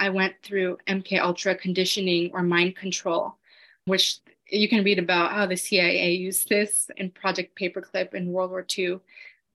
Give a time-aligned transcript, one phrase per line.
[0.00, 3.36] I went through MK Ultra conditioning or mind control,
[3.84, 8.50] which you can read about how the CIA used this in Project Paperclip in World
[8.50, 8.98] War II.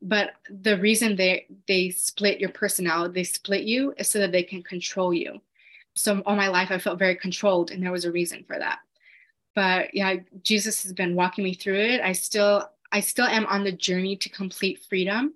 [0.01, 4.43] But the reason they they split your personality, they split you, is so that they
[4.43, 5.41] can control you.
[5.95, 8.79] So all my life I felt very controlled, and there was a reason for that.
[9.55, 12.01] But yeah, Jesus has been walking me through it.
[12.01, 15.33] I still I still am on the journey to complete freedom,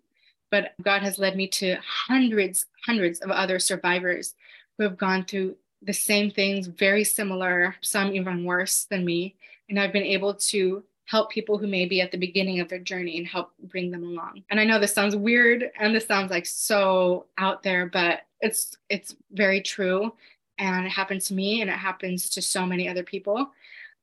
[0.51, 4.35] but God has led me to hundreds, hundreds of other survivors
[4.79, 9.35] who have gone through the same things, very similar, some even worse than me.
[9.67, 12.79] And I've been able to help people who may be at the beginning of their
[12.79, 14.43] journey and help bring them along.
[14.49, 18.77] And I know this sounds weird and this sounds like so out there, but it's
[18.89, 20.13] it's very true.
[20.57, 23.51] And it happened to me and it happens to so many other people.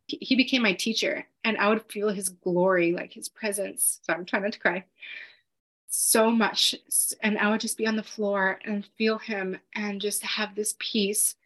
[0.09, 4.01] He became my teacher and I would feel his glory, like his presence.
[4.03, 4.85] So I'm trying not to cry
[5.89, 6.75] so much.
[7.23, 10.75] And I would just be on the floor and feel him and just have this
[10.79, 11.37] peace.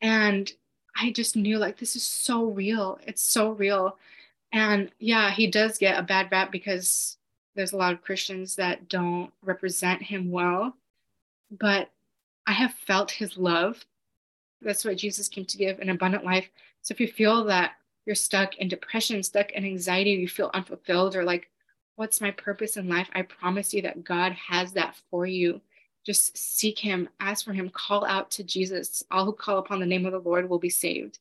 [0.00, 0.52] And
[0.96, 2.98] I just knew like this is so real.
[3.06, 3.96] It's so real.
[4.52, 7.16] And yeah, he does get a bad rap because
[7.54, 10.74] there's a lot of Christians that don't represent him well.
[11.50, 11.90] But
[12.46, 13.84] I have felt his love.
[14.60, 16.48] That's what Jesus came to give an abundant life.
[16.82, 17.72] So if you feel that
[18.04, 21.48] you're stuck in depression, stuck in anxiety, you feel unfulfilled, or like
[21.96, 23.08] what's my purpose in life?
[23.14, 25.60] I promise you that God has that for you.
[26.04, 29.04] Just seek Him, ask for Him, call out to Jesus.
[29.10, 31.18] All who call upon the name of the Lord will be saved.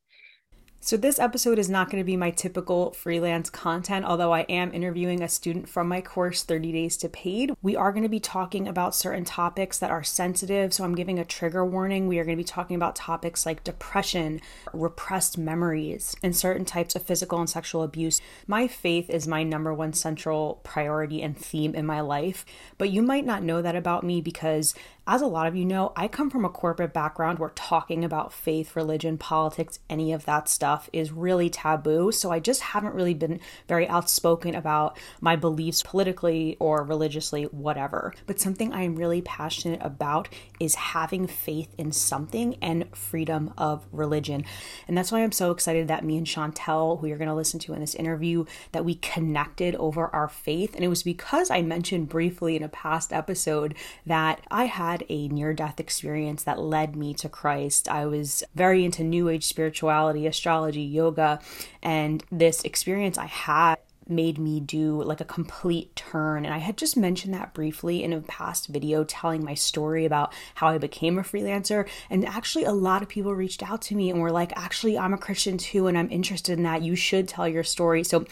[0.84, 4.74] So, this episode is not going to be my typical freelance content, although I am
[4.74, 7.54] interviewing a student from my course, 30 Days to Paid.
[7.62, 11.20] We are going to be talking about certain topics that are sensitive, so I'm giving
[11.20, 12.08] a trigger warning.
[12.08, 14.42] We are going to be talking about topics like depression,
[14.74, 18.20] repressed memories, and certain types of physical and sexual abuse.
[18.48, 22.44] My faith is my number one central priority and theme in my life,
[22.80, 24.74] but you might not know that about me because
[25.08, 28.32] as a lot of you know, I come from a corporate background where talking about
[28.32, 32.12] faith, religion, politics, any of that stuff is really taboo.
[32.12, 38.14] So I just haven't really been very outspoken about my beliefs politically or religiously, whatever.
[38.28, 43.88] But something I am really passionate about is having faith in something and freedom of
[43.92, 44.46] religion.
[44.88, 47.60] And that's why I'm so excited that me and Chantelle, who you're going to listen
[47.62, 50.76] to in this interview, that we connected over our faith.
[50.76, 55.06] And it was because I mentioned briefly in a past episode that I had had
[55.10, 57.88] a near death experience that led me to Christ.
[57.88, 61.40] I was very into New Age spirituality, astrology, yoga,
[61.82, 66.44] and this experience I had made me do like a complete turn.
[66.46, 70.34] And I had just mentioned that briefly in a past video telling my story about
[70.56, 71.88] how I became a freelancer.
[72.10, 75.14] And actually, a lot of people reached out to me and were like, actually, I'm
[75.14, 76.82] a Christian too, and I'm interested in that.
[76.82, 78.04] You should tell your story.
[78.04, 78.26] So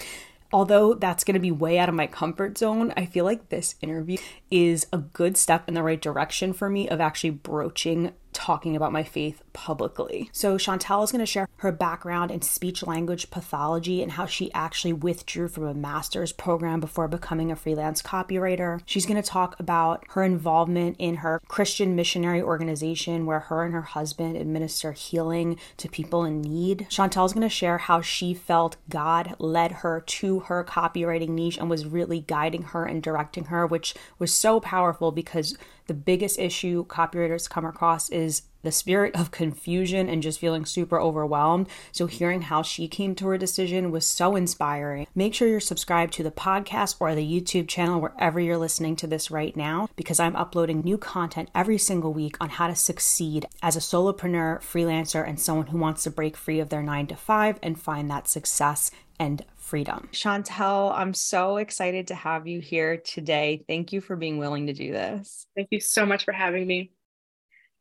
[0.51, 3.75] although that's going to be way out of my comfort zone, I feel like this
[3.81, 4.17] interview
[4.49, 8.91] is a good step in the right direction for me of actually broaching talking about
[8.91, 10.29] my faith publicly.
[10.31, 14.51] So, Chantelle is going to share her background in speech language pathology and how she
[14.53, 18.81] actually withdrew from a master's program before becoming a freelance copywriter.
[18.85, 23.73] She's going to talk about her involvement in her Christian missionary organization where her and
[23.73, 26.87] her husband administer healing to people in need.
[26.89, 31.57] Chantelle is going to share how she felt God led her to her copywriting niche
[31.57, 35.57] and was really guiding her and directing her, which was so powerful because
[35.89, 40.99] the biggest issue copywriters come across is the spirit of confusion and just feeling super
[40.99, 41.67] overwhelmed.
[41.91, 45.07] So, hearing how she came to her decision was so inspiring.
[45.15, 49.07] Make sure you're subscribed to the podcast or the YouTube channel wherever you're listening to
[49.07, 53.47] this right now, because I'm uploading new content every single week on how to succeed
[53.63, 57.15] as a solopreneur, freelancer, and someone who wants to break free of their nine to
[57.15, 60.09] five and find that success and freedom.
[60.11, 63.63] Chantelle, I'm so excited to have you here today.
[63.67, 65.45] Thank you for being willing to do this.
[65.55, 66.91] Thank you so much for having me.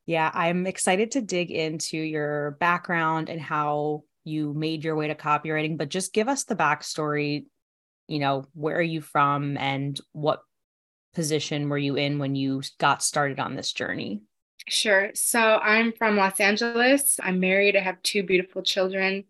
[0.04, 5.14] Yeah, I'm excited to dig into your background and how you made your way to
[5.14, 7.46] copywriting, but just give us the backstory.
[8.06, 10.42] You know, where are you from and what
[11.14, 14.20] position were you in when you got started on this journey?
[14.68, 15.10] Sure.
[15.14, 17.18] So I'm from Los Angeles.
[17.22, 17.76] I'm married.
[17.76, 19.24] I have two beautiful children.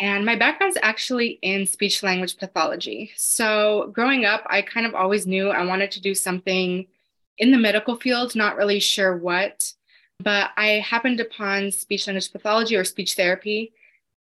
[0.00, 3.12] And my background is actually in speech language pathology.
[3.16, 6.86] So growing up, I kind of always knew I wanted to do something
[7.36, 9.72] in the medical field, not really sure what.
[10.18, 13.72] But I happened upon speech language pathology or speech therapy.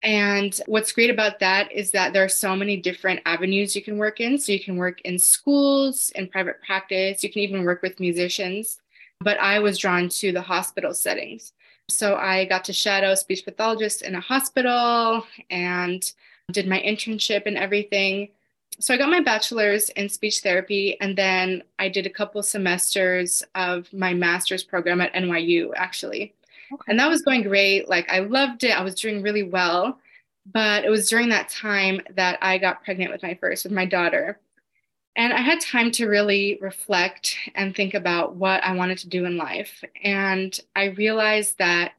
[0.03, 3.97] And what's great about that is that there are so many different avenues you can
[3.97, 4.37] work in.
[4.37, 8.79] So you can work in schools, in private practice, you can even work with musicians.
[9.19, 11.51] But I was drawn to the hospital settings.
[11.89, 16.11] So I got to shadow speech pathologists in a hospital and
[16.51, 18.29] did my internship and everything.
[18.79, 23.41] So I got my bachelor's in speech therapy and then I did a couple semesters
[23.55, 26.33] of my master's program at NYU actually.
[26.71, 26.83] Okay.
[26.89, 27.89] And that was going great.
[27.89, 28.77] Like I loved it.
[28.77, 29.99] I was doing really well.
[30.53, 33.85] But it was during that time that I got pregnant with my first, with my
[33.85, 34.39] daughter.
[35.17, 39.25] And I had time to really reflect and think about what I wanted to do
[39.25, 39.83] in life.
[40.03, 41.93] And I realized that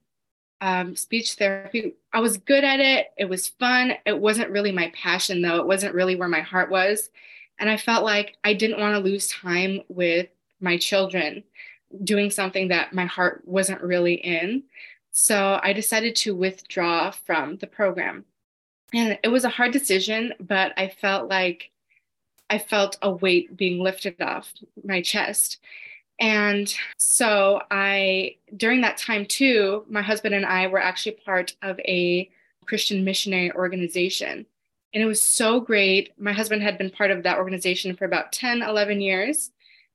[0.61, 3.09] um, speech therapy, I was good at it.
[3.19, 3.95] It was fun.
[4.07, 5.57] It wasn't really my passion, though.
[5.57, 7.11] It wasn't really where my heart was.
[7.59, 10.29] And I felt like I didn't want to lose time with
[10.61, 11.43] my children
[12.05, 14.63] doing something that my heart wasn't really in.
[15.11, 18.25] So I decided to withdraw from the program.
[18.95, 21.73] And it was a hard decision, but I felt like
[22.51, 24.53] I felt a weight being lifted off
[24.85, 25.59] my chest.
[26.21, 31.79] And so I, during that time too, my husband and I were actually part of
[31.81, 32.29] a
[32.67, 34.47] Christian missionary organization.
[34.95, 36.19] And it was so great.
[36.19, 39.53] My husband had been part of that organization for about 10, 11 years.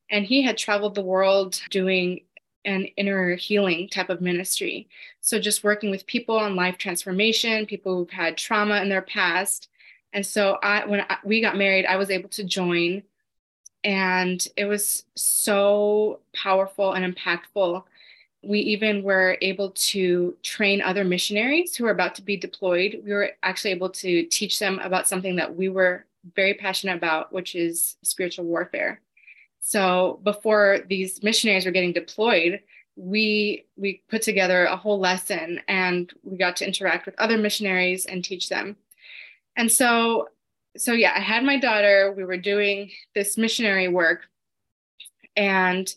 [0.10, 2.22] And he had traveled the world doing
[2.66, 4.88] an inner healing type of ministry.
[5.22, 9.70] So just working with people on life transformation, people who've had trauma in their past.
[10.14, 13.04] And so I, when I, we got married, I was able to join
[13.84, 17.84] and it was so powerful and impactful.
[18.42, 23.02] We even were able to train other missionaries who were about to be deployed.
[23.04, 26.06] We were actually able to teach them about something that we were
[26.36, 29.02] very passionate about, which is spiritual warfare.
[29.60, 32.62] So before these missionaries were getting deployed,
[32.96, 38.06] we we put together a whole lesson and we got to interact with other missionaries
[38.06, 38.78] and teach them.
[39.58, 40.30] And so
[40.76, 44.22] so yeah, I had my daughter, we were doing this missionary work
[45.36, 45.94] and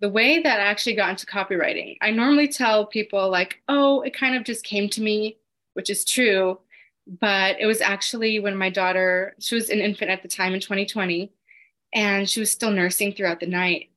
[0.00, 4.14] the way that I actually got into copywriting, I normally tell people like, "Oh, it
[4.14, 5.38] kind of just came to me,"
[5.74, 6.60] which is true,
[7.20, 10.60] but it was actually when my daughter, she was an infant at the time in
[10.60, 11.32] 2020
[11.94, 13.90] and she was still nursing throughout the night.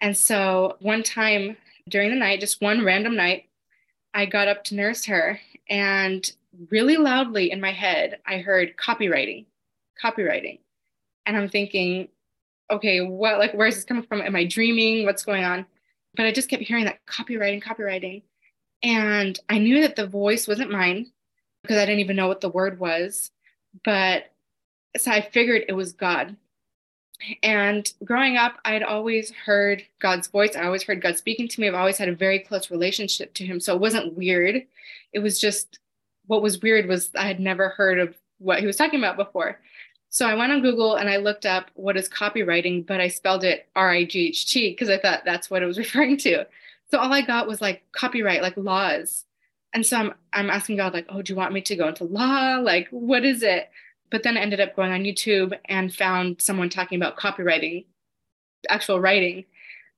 [0.00, 1.56] And so one time
[1.88, 3.48] during the night, just one random night,
[4.14, 6.30] I got up to nurse her and
[6.70, 9.46] really loudly in my head, I heard copywriting,
[10.02, 10.60] copywriting.
[11.26, 12.08] And I'm thinking,
[12.70, 14.22] okay, what, like, where's this coming from?
[14.22, 15.04] Am I dreaming?
[15.04, 15.66] What's going on?
[16.16, 18.22] But I just kept hearing that copywriting, copywriting.
[18.82, 21.10] And I knew that the voice wasn't mine
[21.62, 23.30] because I didn't even know what the word was.
[23.84, 24.32] But
[24.96, 26.36] so I figured it was God
[27.42, 30.56] and growing up, I'd always heard God's voice.
[30.56, 31.68] I always heard God speaking to me.
[31.68, 33.60] I've always had a very close relationship to Him.
[33.60, 34.66] So it wasn't weird.
[35.12, 35.78] It was just
[36.26, 39.60] what was weird was I had never heard of what He was talking about before.
[40.08, 43.44] So I went on Google and I looked up what is copywriting, but I spelled
[43.44, 46.46] it R I G H T because I thought that's what it was referring to.
[46.90, 49.24] So all I got was like copyright, like laws.
[49.74, 52.04] And so I'm, I'm asking God, like, oh, do you want me to go into
[52.04, 52.58] law?
[52.58, 53.70] Like, what is it?
[54.12, 57.86] but then I ended up going on YouTube and found someone talking about copywriting,
[58.68, 59.46] actual writing.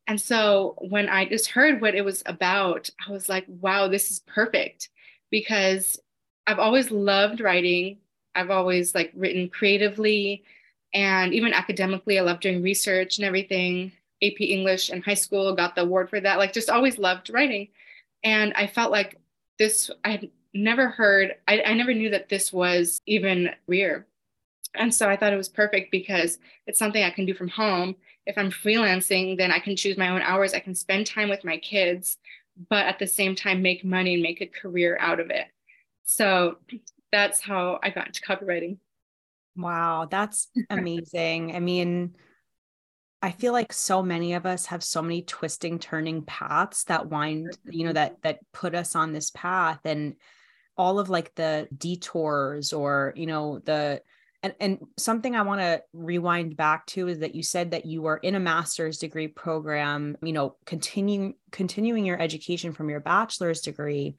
[0.07, 4.13] And so when I just heard what it was about, I was like, wow, this
[4.13, 4.89] is perfect
[5.31, 5.99] because
[6.47, 7.99] I've always loved writing.
[8.35, 10.45] I've always like written creatively
[10.93, 12.19] and even academically.
[12.19, 13.93] I love doing research and everything.
[14.23, 16.39] AP English in high school, got the award for that.
[16.39, 17.69] Like just always loved writing.
[18.23, 19.19] And I felt like
[19.59, 24.07] this, I had never heard, I, I never knew that this was even rear.
[24.75, 27.97] And so I thought it was perfect because it's something I can do from home.
[28.27, 30.55] If I'm freelancing, then I can choose my own hours.
[30.55, 32.17] I can spend time with my kids,
[32.71, 35.47] but at the same time, make money and make a career out of it.
[36.05, 36.57] So
[37.13, 38.79] that's how I got into copywriting.
[39.57, 41.55] Wow, that's amazing.
[41.55, 42.17] I mean,
[43.23, 47.57] I feel like so many of us have so many twisting, turning paths that wind,
[47.65, 47.95] you know, mm-hmm.
[47.95, 49.81] that that put us on this path.
[49.85, 50.17] And
[50.77, 54.01] all of like the detours or you know the
[54.43, 58.03] and, and something i want to rewind back to is that you said that you
[58.03, 63.61] were in a master's degree program you know continuing continuing your education from your bachelor's
[63.61, 64.17] degree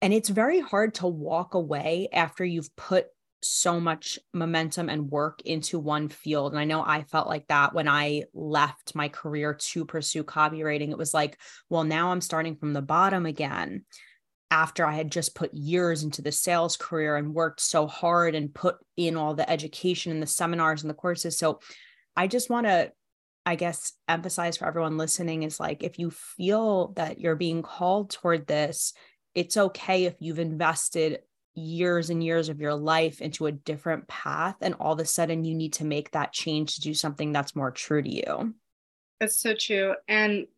[0.00, 3.06] and it's very hard to walk away after you've put
[3.42, 6.52] so much momentum and work into one field.
[6.52, 10.90] And I know I felt like that when I left my career to pursue copywriting.
[10.90, 11.38] It was like,
[11.70, 13.84] well, now I'm starting from the bottom again
[14.50, 18.54] after I had just put years into the sales career and worked so hard and
[18.54, 21.38] put in all the education and the seminars and the courses.
[21.38, 21.60] So
[22.16, 22.90] I just want to,
[23.44, 28.10] I guess, emphasize for everyone listening is like, if you feel that you're being called
[28.10, 28.94] toward this,
[29.38, 31.20] it's okay if you've invested
[31.54, 35.44] years and years of your life into a different path and all of a sudden
[35.44, 38.54] you need to make that change to do something that's more true to you.
[39.20, 39.94] That's so true.
[40.08, 40.48] And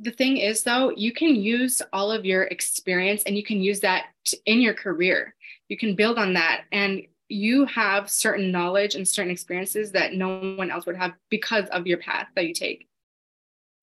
[0.00, 3.80] the thing is though you can use all of your experience and you can use
[3.80, 4.08] that
[4.44, 5.34] in your career
[5.68, 7.00] you can build on that and
[7.30, 11.86] you have certain knowledge and certain experiences that no one else would have because of
[11.86, 12.86] your path that you take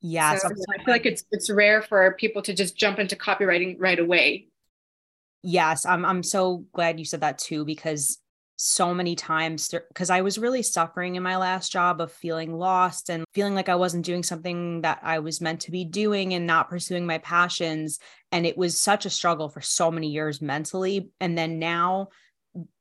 [0.05, 3.77] Yes, so I feel like it's it's rare for people to just jump into copywriting
[3.79, 4.47] right away.
[5.43, 8.19] Yes, I'm I'm so glad you said that too because
[8.57, 13.09] so many times because I was really suffering in my last job of feeling lost
[13.09, 16.45] and feeling like I wasn't doing something that I was meant to be doing and
[16.45, 17.99] not pursuing my passions
[18.31, 22.09] and it was such a struggle for so many years mentally and then now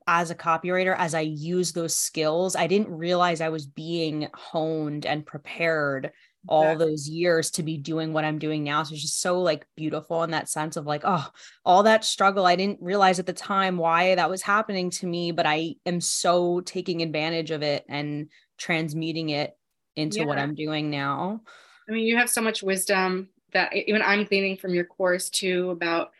[0.06, 5.06] as a copywriter as I use those skills I didn't realize I was being honed
[5.06, 6.12] and prepared
[6.48, 8.82] all those years to be doing what I'm doing now.
[8.82, 11.26] So it's just so like beautiful in that sense of like, oh,
[11.64, 12.46] all that struggle.
[12.46, 16.00] I didn't realize at the time why that was happening to me, but I am
[16.00, 19.56] so taking advantage of it and transmuting it
[19.94, 20.24] into yeah.
[20.24, 21.42] what I'm doing now.
[21.88, 25.70] I mean, you have so much wisdom that even I'm gleaning from your course too
[25.70, 26.10] about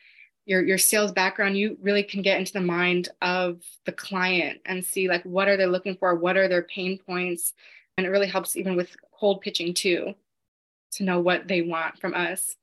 [0.45, 4.85] your your sales background you really can get into the mind of the client and
[4.85, 7.55] see like what are they looking for what are their pain points
[7.97, 10.15] and it really helps even with cold pitching too
[10.91, 12.57] to know what they want from us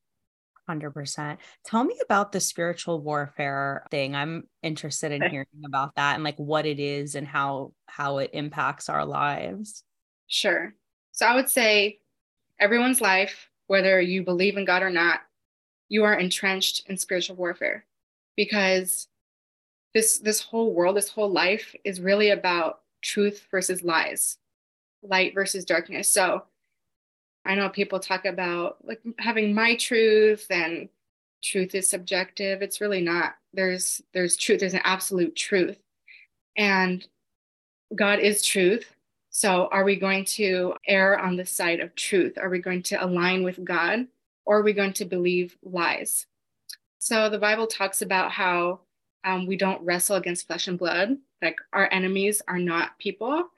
[0.69, 1.37] 100%.
[1.65, 4.13] Tell me about the spiritual warfare thing.
[4.13, 8.31] I'm interested in hearing about that and like what it is and how how it
[8.33, 9.83] impacts our lives.
[10.27, 10.75] Sure.
[11.11, 12.01] So I would say
[12.59, 15.21] everyone's life, whether you believe in God or not,
[15.87, 17.85] you are entrenched in spiritual warfare
[18.35, 19.07] because
[19.95, 24.37] this this whole world, this whole life is really about truth versus lies
[25.03, 26.09] light versus darkness.
[26.09, 26.43] So
[27.45, 30.89] I know people talk about like having my truth and
[31.43, 32.61] truth is subjective.
[32.61, 33.35] It's really not.
[33.53, 35.77] There's there's truth, there's an absolute truth.
[36.57, 37.05] And
[37.95, 38.93] God is truth.
[39.29, 42.37] So are we going to err on the side of truth?
[42.37, 44.07] Are we going to align with God
[44.45, 46.25] or are we going to believe lies?
[46.99, 48.81] So the Bible talks about how
[49.23, 51.17] um, we don't wrestle against flesh and blood.
[51.41, 53.49] Like our enemies are not people,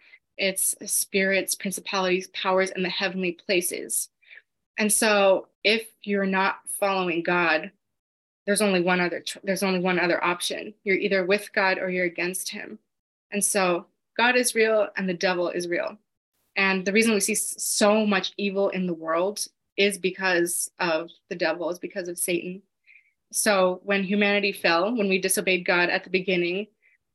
[0.42, 4.10] it's spirits, principalities, powers and the heavenly places.
[4.78, 7.72] And so if you're not following God,
[8.48, 10.74] there's only one other there's only one other option.
[10.84, 12.80] You're either with God or you're against him.
[13.32, 13.86] And so
[14.18, 15.98] God is real and the devil is real.
[16.56, 19.46] And the reason we see so much evil in the world
[19.78, 22.64] is because of the devil, is because of Satan.
[23.32, 26.68] So when humanity fell, when we disobeyed God at the beginning,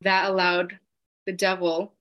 [0.02, 0.78] that allowed
[1.26, 1.92] the devil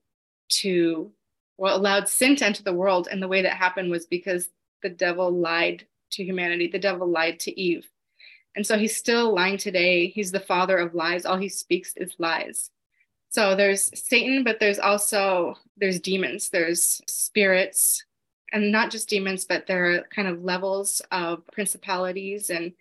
[0.48, 1.10] to
[1.58, 3.08] well allowed sin to enter the world.
[3.10, 4.48] And the way that happened was because
[4.82, 6.68] the devil lied to humanity.
[6.68, 7.88] The devil lied to eve.
[8.54, 10.08] And so he's still lying today.
[10.08, 11.26] He's the father of lies.
[11.26, 12.70] All he speaks is lies.
[13.28, 16.48] So there's satan but there's also there's demons.
[16.48, 18.04] There's spirits.
[18.52, 22.48] And not just demons but there are kind of levels of principalities.
[22.48, 22.72] And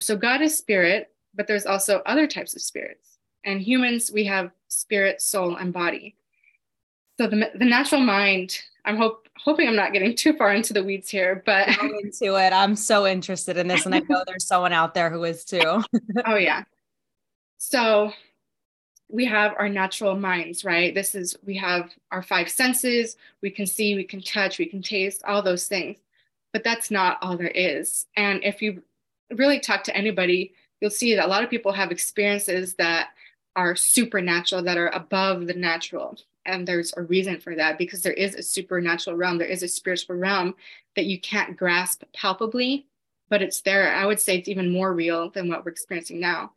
[0.00, 3.18] so god is spirit but there's also other types of spirits.
[3.44, 6.16] And humans we have spirit soul and body
[7.18, 10.82] so the, the natural mind i'm hope, hoping i'm not getting too far into the
[10.82, 11.68] weeds here but
[12.02, 12.52] into it.
[12.52, 15.82] I'm so interested in this and i know there's someone out there who is too.
[16.26, 16.64] Oh yeah.
[17.58, 18.12] So
[19.10, 20.94] we have our natural minds right?
[20.94, 23.16] This is we have our five senses.
[23.42, 25.98] We can see we can touch we can taste all those things.
[26.52, 28.06] But that's not all there is.
[28.16, 28.82] And if you
[29.30, 33.10] really talk to anybody you'll see that a lot of people have experiences that
[33.56, 36.16] are supernatural that are above the natural
[36.48, 39.68] and there's a reason for that because there is a supernatural realm there is a
[39.68, 40.54] spiritual realm
[40.96, 42.86] that you can't grasp palpably
[43.28, 43.92] but it's there.
[43.92, 46.52] I would say it's even more real than what we're experiencing now.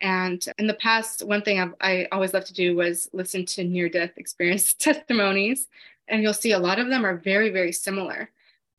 [0.00, 3.64] And in the past one thing I've, i always love to do was listen to
[3.64, 5.68] near death experience testimonies
[6.08, 8.30] and you'll see a lot of them are very very similar.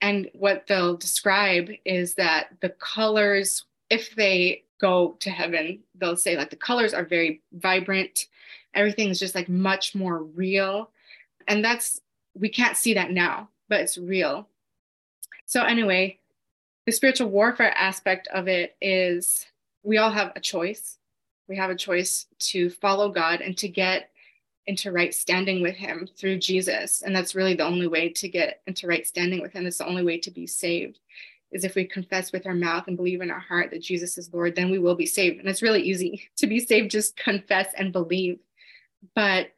[0.02, 6.36] And what they'll describe is that the colors if they go to heaven they'll say
[6.36, 8.26] like the colors are very vibrant
[8.74, 10.90] everything is just like much more real.
[11.48, 12.02] And that's
[12.34, 14.48] we can't see that now but it's real.
[15.46, 16.20] So anyway
[16.86, 19.46] the spiritual warfare aspect of it is
[19.84, 20.98] we all have a choice.
[21.48, 24.10] We have a choice to follow god and to get
[24.68, 27.02] into right standing with him through jesus.
[27.02, 29.66] And that's really the only way to get into right standing with him.
[29.66, 31.00] It's the only way to be saved
[31.52, 34.34] is if we confess with our mouth and believe in our heart that jesus is
[34.34, 35.40] lord then we will be saved.
[35.40, 38.40] And it's really easy to be saved just confess and believe
[39.16, 39.52] but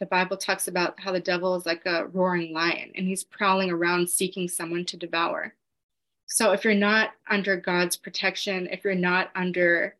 [0.00, 3.70] the Bible talks about how the devil is like a roaring lion and he's prowling
[3.70, 5.54] around seeking someone to devour.
[6.26, 9.96] So if you're not under God's protection, if you're not under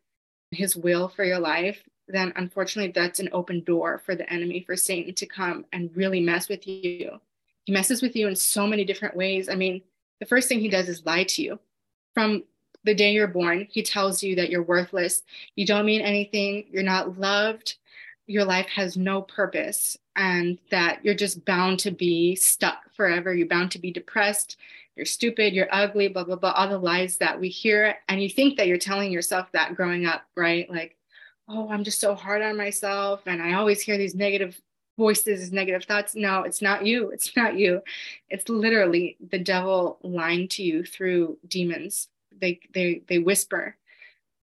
[0.51, 4.75] his will for your life, then unfortunately that's an open door for the enemy, for
[4.75, 7.19] Satan to come and really mess with you.
[7.65, 9.49] He messes with you in so many different ways.
[9.49, 9.81] I mean,
[10.19, 11.59] the first thing he does is lie to you.
[12.13, 12.43] From
[12.83, 15.23] the day you're born, he tells you that you're worthless,
[15.55, 17.75] you don't mean anything, you're not loved,
[18.27, 23.33] your life has no purpose and that you're just bound to be stuck forever.
[23.33, 24.57] You're bound to be depressed,
[24.95, 27.95] you're stupid, you're ugly, blah, blah, blah, all the lies that we hear.
[28.09, 30.69] And you think that you're telling yourself that growing up, right?
[30.69, 30.97] Like,
[31.47, 33.21] oh, I'm just so hard on myself.
[33.25, 34.59] And I always hear these negative
[34.97, 36.15] voices, negative thoughts.
[36.15, 37.11] No, it's not you.
[37.13, 37.81] It's not you.
[38.29, 42.09] It's literally the devil lying to you through demons.
[42.39, 43.75] They they they whisper.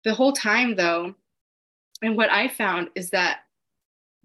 [0.04, 1.16] The whole time though,
[2.02, 3.42] and what I found is that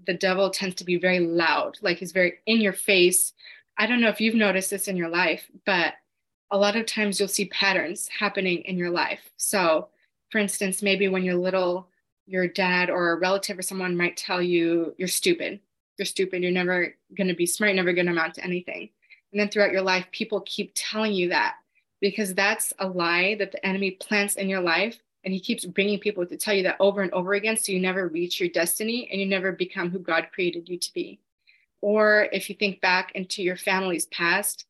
[0.06, 3.32] the devil tends to be very loud, like he's very in your face.
[3.76, 5.94] I don't know if you've noticed this in your life, but
[6.50, 9.30] a lot of times you'll see patterns happening in your life.
[9.36, 9.88] So,
[10.30, 11.88] for instance, maybe when you're little,
[12.26, 15.60] your dad or a relative or someone might tell you, You're stupid.
[15.98, 16.42] You're stupid.
[16.42, 18.90] You're never going to be smart, never going to amount to anything.
[19.32, 21.56] And then throughout your life, people keep telling you that
[22.00, 24.98] because that's a lie that the enemy plants in your life.
[25.24, 27.56] And he keeps bringing people to tell you that over and over again.
[27.56, 30.92] So you never reach your destiny and you never become who God created you to
[30.94, 31.20] be.
[31.80, 34.66] Or if you think back into your family's past,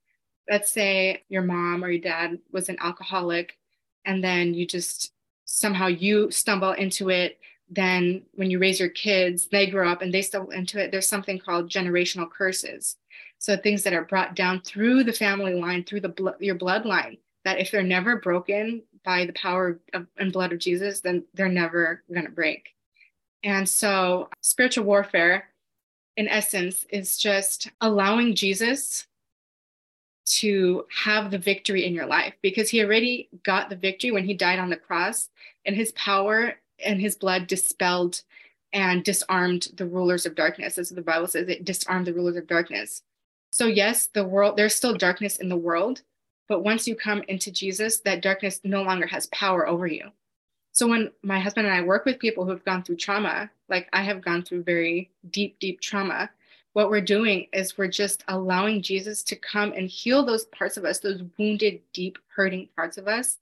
[0.48, 3.56] let's say your mom or your dad was an alcoholic
[4.04, 5.12] and then you just
[5.44, 7.38] somehow you stumble into it
[7.70, 11.08] then when you raise your kids they grow up and they stumble into it there's
[11.08, 12.96] something called generational curses
[13.38, 17.18] so things that are brought down through the family line through the blo- your bloodline
[17.44, 21.48] that if they're never broken by the power of, and blood of jesus then they're
[21.48, 22.74] never going to break.
[23.42, 25.48] And so spiritual warfare
[26.18, 29.06] in essence is just allowing jesus
[30.26, 34.34] to have the victory in your life because he already got the victory when he
[34.34, 35.30] died on the cross
[35.64, 38.20] and his power and his blood dispelled
[38.74, 42.46] and disarmed the rulers of darkness as the bible says it disarmed the rulers of
[42.46, 43.00] darkness.
[43.52, 46.02] So yes the world there's still darkness in the world
[46.48, 50.10] but once you come into jesus that darkness no longer has power over you
[50.72, 54.02] so when my husband and i work with people who've gone through trauma like i
[54.02, 56.30] have gone through very deep deep trauma
[56.78, 60.84] what we're doing is we're just allowing Jesus to come and heal those parts of
[60.84, 63.38] us, those wounded, deep, hurting parts of us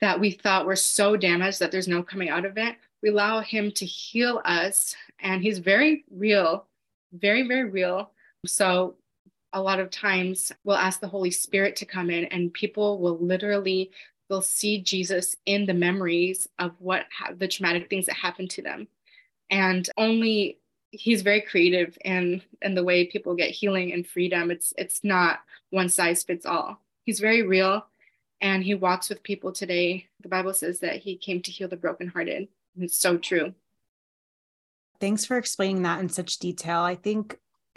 [0.00, 2.76] that we thought were so damaged that there's no coming out of it.
[3.02, 6.66] We allow Him to heal us, and He's very real,
[7.12, 8.12] very, very real.
[8.46, 8.94] So,
[9.52, 13.18] a lot of times we'll ask the Holy Spirit to come in, and people will
[13.18, 13.90] literally
[14.28, 18.62] they'll see Jesus in the memories of what ha- the traumatic things that happened to
[18.62, 18.88] them.
[19.50, 20.58] And only
[20.90, 24.50] he's very creative in in the way people get healing and freedom.
[24.50, 26.80] It's it's not one size fits all.
[27.04, 27.86] He's very real
[28.40, 30.06] and he walks with people today.
[30.20, 32.48] The bible says that he came to heal the brokenhearted.
[32.74, 33.54] And it's so true.
[35.00, 36.80] Thanks for explaining that in such detail.
[36.80, 37.38] I think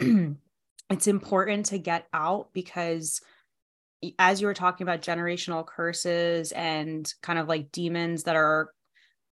[0.90, 3.20] it's important to get out because
[4.18, 8.72] as you were talking about generational curses and kind of like demons that are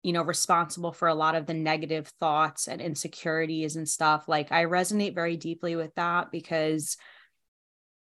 [0.02, 4.52] you know responsible for a lot of the negative thoughts and insecurities and stuff like
[4.52, 6.96] i resonate very deeply with that because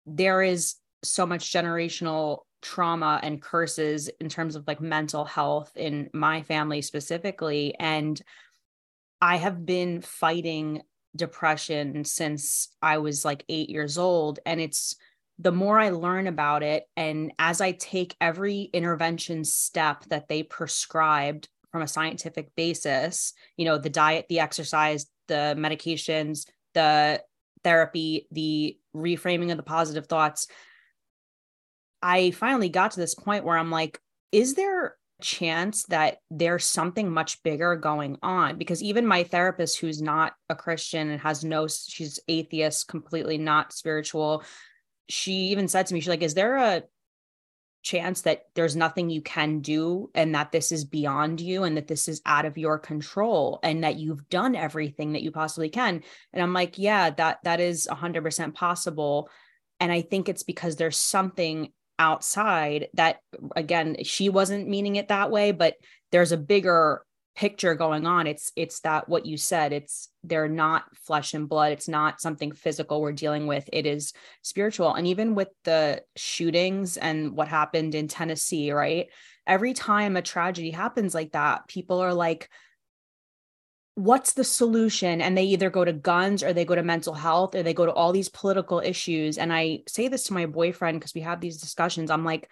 [0.05, 6.09] there is so much generational trauma and curses in terms of like mental health in
[6.13, 8.21] my family specifically and
[9.19, 10.81] i have been fighting
[11.15, 14.95] depression since i was like 8 years old and it's
[15.39, 20.43] the more I learn about it, and as I take every intervention step that they
[20.43, 26.45] prescribed from a scientific basis you know the diet the exercise the medications
[26.75, 27.21] the
[27.63, 30.47] therapy the reframing of the positive thoughts
[32.01, 33.99] i finally got to this point where i'm like
[34.31, 40.01] is there chance that there's something much bigger going on because even my therapist who's
[40.01, 44.43] not a christian and has no she's atheist completely not spiritual
[45.07, 46.83] she even said to me she's like is there a
[47.83, 51.87] chance that there's nothing you can do and that this is beyond you and that
[51.87, 56.01] this is out of your control and that you've done everything that you possibly can?
[56.31, 59.29] And i'm like yeah that that is 100% possible.
[59.79, 63.17] And i think it's because there's something outside that
[63.55, 65.75] again she wasn't meaning it that way but
[66.11, 68.27] there's a bigger picture going on.
[68.27, 71.71] It's it's that what you said it's they're not flesh and blood.
[71.71, 73.67] It's not something physical we're dealing with.
[73.73, 74.93] It is spiritual.
[74.93, 79.07] And even with the shootings and what happened in Tennessee right?
[79.45, 82.49] Every time a tragedy happens like that people are like
[83.95, 87.53] what's the solution and they either go to guns or they go to mental health
[87.53, 90.99] or they go to all these political issues and i say this to my boyfriend
[90.99, 92.49] because we have these discussions i'm like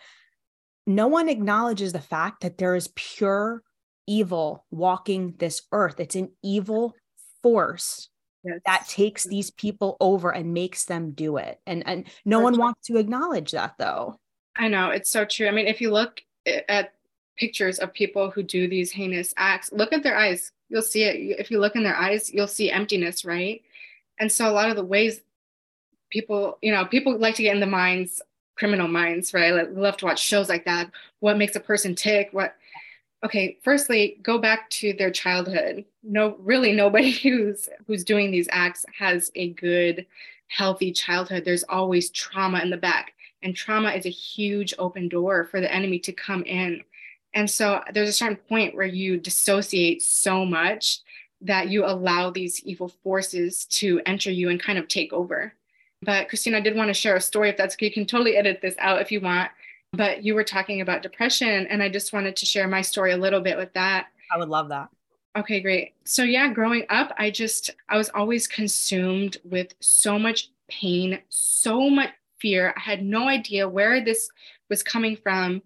[0.88, 3.64] no one acknowledges the fact that there is pure
[4.08, 6.00] evil walking this earth.
[6.00, 6.96] It's an evil
[7.42, 8.10] force
[8.44, 8.60] yes.
[8.66, 11.60] that takes these people over and makes them do it.
[11.66, 14.20] And and no one wants to acknowledge that though.
[14.56, 15.48] I know, it's so true.
[15.48, 16.94] I mean, if you look at
[17.38, 20.52] pictures of people who do these heinous acts, look at their eyes.
[20.70, 21.40] You'll see it.
[21.40, 23.62] If you look in their eyes, you'll see emptiness, right?
[24.20, 25.22] And so a lot of the ways
[26.10, 28.22] people, you know, people like to get in the minds
[28.62, 29.56] criminal minds, right?
[29.56, 30.92] Like, love to watch shows like that.
[31.20, 32.30] What makes a person tick?
[32.32, 32.56] What?
[33.26, 35.84] Okay, firstly, go back to their childhood.
[36.04, 40.06] No, really, nobody who's who's doing these acts has a good,
[40.48, 41.44] healthy childhood.
[41.44, 45.74] There's always trauma in the back, and trauma is a huge open door for the
[45.74, 46.84] enemy to come in.
[47.34, 51.00] And so there's a certain point where you dissociate so much
[51.42, 55.54] that you allow these evil forces to enter you and kind of take over.
[56.02, 57.88] But Christina, I did want to share a story if that's okay.
[57.88, 59.50] You can totally edit this out if you want.
[59.94, 63.18] But you were talking about depression, and I just wanted to share my story a
[63.18, 64.08] little bit with that.
[64.32, 64.90] I would love that.
[65.38, 65.94] Okay, great.
[66.06, 71.90] So, yeah, growing up, I just, I was always consumed with so much pain, so
[71.90, 72.74] much fear.
[72.78, 74.30] I had no idea where this
[74.70, 75.62] was coming from.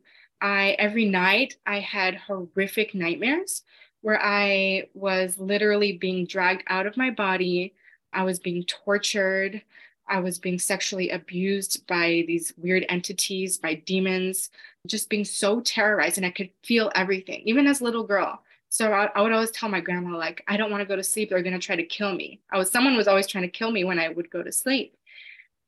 [0.46, 3.64] I, every night, I had horrific nightmares
[4.02, 7.74] where I was literally being dragged out of my body.
[8.14, 9.64] I was being tortured.
[10.08, 14.52] I was being sexually abused by these weird entities, by demons,
[14.86, 16.18] just being so terrorized.
[16.18, 18.40] And I could feel everything, even as a little girl.
[18.70, 21.04] So I, I would always tell my grandma, like, I don't want to go to
[21.04, 21.32] sleep.
[21.32, 22.40] They're going to try to kill me.
[22.52, 24.96] I was, someone was always trying to kill me when I would go to sleep.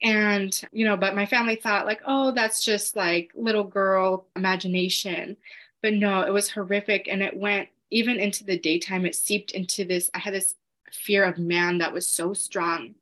[0.04, 5.38] And, you know, but my family thought, like, oh, that's just like little girl imagination.
[5.82, 7.08] But no, it was horrific.
[7.08, 10.10] And it went even into the daytime, it seeped into this.
[10.14, 10.56] I had this
[10.92, 12.96] fear of man that was so strong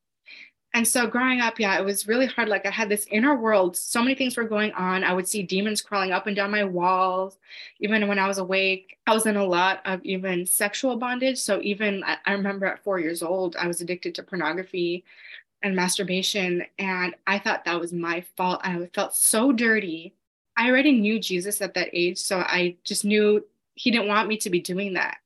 [0.75, 2.49] and so growing up, yeah, it was really hard.
[2.49, 5.05] Like I had this inner world, so many things were going on.
[5.05, 7.38] I would see demons crawling up and down my walls.
[7.79, 11.38] Even when I was awake, I was in a lot of even sexual bondage.
[11.38, 15.05] So even I remember at four years old, I was addicted to pornography
[15.63, 16.63] and masturbation.
[16.78, 18.62] And I thought that was my fault.
[18.63, 20.13] I felt so dirty.
[20.58, 22.18] I already knew Jesus at that age.
[22.18, 25.18] So I just knew he didn't want me to be doing that.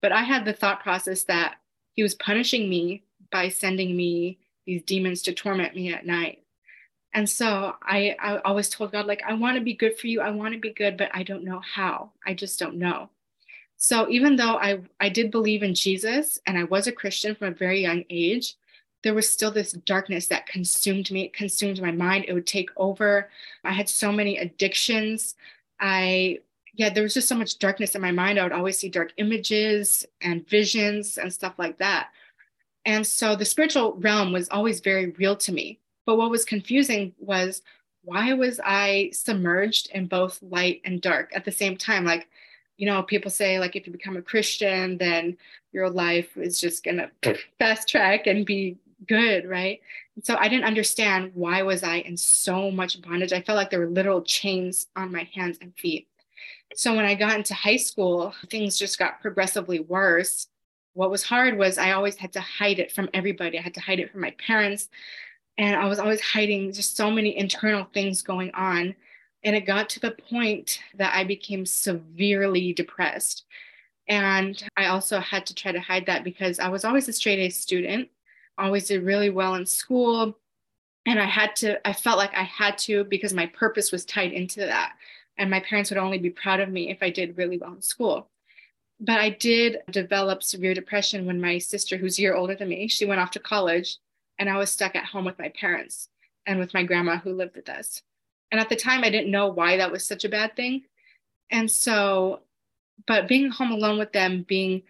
[0.00, 1.56] But I had the thought process that
[1.92, 6.44] he was punishing me by sending me these demons to torment me at night.
[7.14, 10.20] And so I, I always told God, like, I want to be good for you.
[10.20, 12.12] I want to be good, but I don't know how.
[12.26, 13.10] I just don't know.
[13.76, 17.48] So even though I, I did believe in Jesus and I was a Christian from
[17.48, 18.56] a very young age,
[19.02, 21.24] there was still this darkness that consumed me.
[21.24, 22.24] It consumed my mind.
[22.26, 23.30] It would take over.
[23.64, 25.36] I had so many addictions.
[25.80, 26.40] I,
[26.74, 28.38] yeah, there was just so much darkness in my mind.
[28.38, 32.08] I would always see dark images and visions and stuff like that.
[32.84, 35.78] And so the spiritual realm was always very real to me.
[36.06, 37.62] But what was confusing was
[38.02, 42.04] why was I submerged in both light and dark at the same time?
[42.04, 42.28] Like,
[42.78, 45.36] you know, people say, like, if you become a Christian, then
[45.72, 47.10] your life is just gonna
[47.58, 49.80] fast track and be good, right?
[50.16, 53.32] And so I didn't understand why was I in so much bondage.
[53.32, 56.08] I felt like there were literal chains on my hands and feet.
[56.74, 60.48] So when I got into high school, things just got progressively worse
[60.98, 63.56] what was hard was I always had to hide it from everybody.
[63.56, 64.88] I had to hide it from my parents.
[65.56, 68.96] And I was always hiding just so many internal things going on.
[69.44, 73.44] And it got to the point that I became severely depressed.
[74.08, 77.38] And I also had to try to hide that because I was always a straight
[77.38, 78.08] A student,
[78.58, 80.36] always did really well in school.
[81.06, 84.32] And I had to, I felt like I had to because my purpose was tied
[84.32, 84.94] into that.
[85.38, 87.82] And my parents would only be proud of me if I did really well in
[87.82, 88.28] school
[89.00, 92.88] but I did develop severe depression when my sister, who's a year older than me,
[92.88, 93.98] she went off to college
[94.38, 96.08] and I was stuck at home with my parents
[96.46, 98.02] and with my grandma who lived with us.
[98.50, 100.84] And at the time, I didn't know why that was such a bad thing.
[101.50, 102.40] And so,
[103.06, 104.82] but being home alone with them, being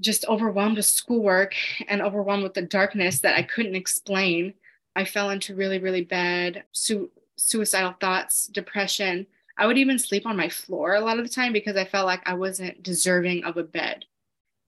[0.00, 1.54] just overwhelmed with schoolwork
[1.88, 4.54] and overwhelmed with the darkness that I couldn't explain,
[4.94, 9.26] I fell into really, really bad su- suicidal thoughts, depression,
[9.58, 12.06] I would even sleep on my floor a lot of the time because I felt
[12.06, 14.04] like I wasn't deserving of a bed.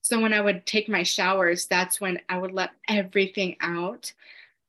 [0.03, 4.13] So when I would take my showers, that's when I would let everything out.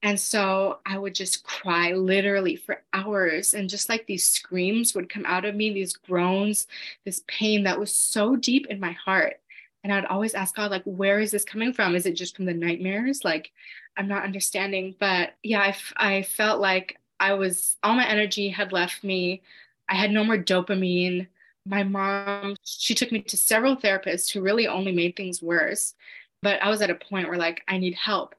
[0.04, 3.54] And so I would just cry literally for hours.
[3.54, 6.68] And just like these screams would come out of me, these groans,
[7.06, 9.39] this pain that was so deep in my heart.
[9.84, 11.96] And I'd always ask God, like, where is this coming from?
[11.96, 13.24] Is it just from the nightmares?
[13.24, 13.52] Like,
[13.98, 14.96] I'm not understanding.
[15.00, 19.42] But yeah, I, f- I felt like I was, all my energy had left me.
[19.88, 21.28] I had no more dopamine.
[21.66, 25.96] My mom, she took me to several therapists who really only made things worse.
[26.42, 28.36] But I was at a point where, like, I need help.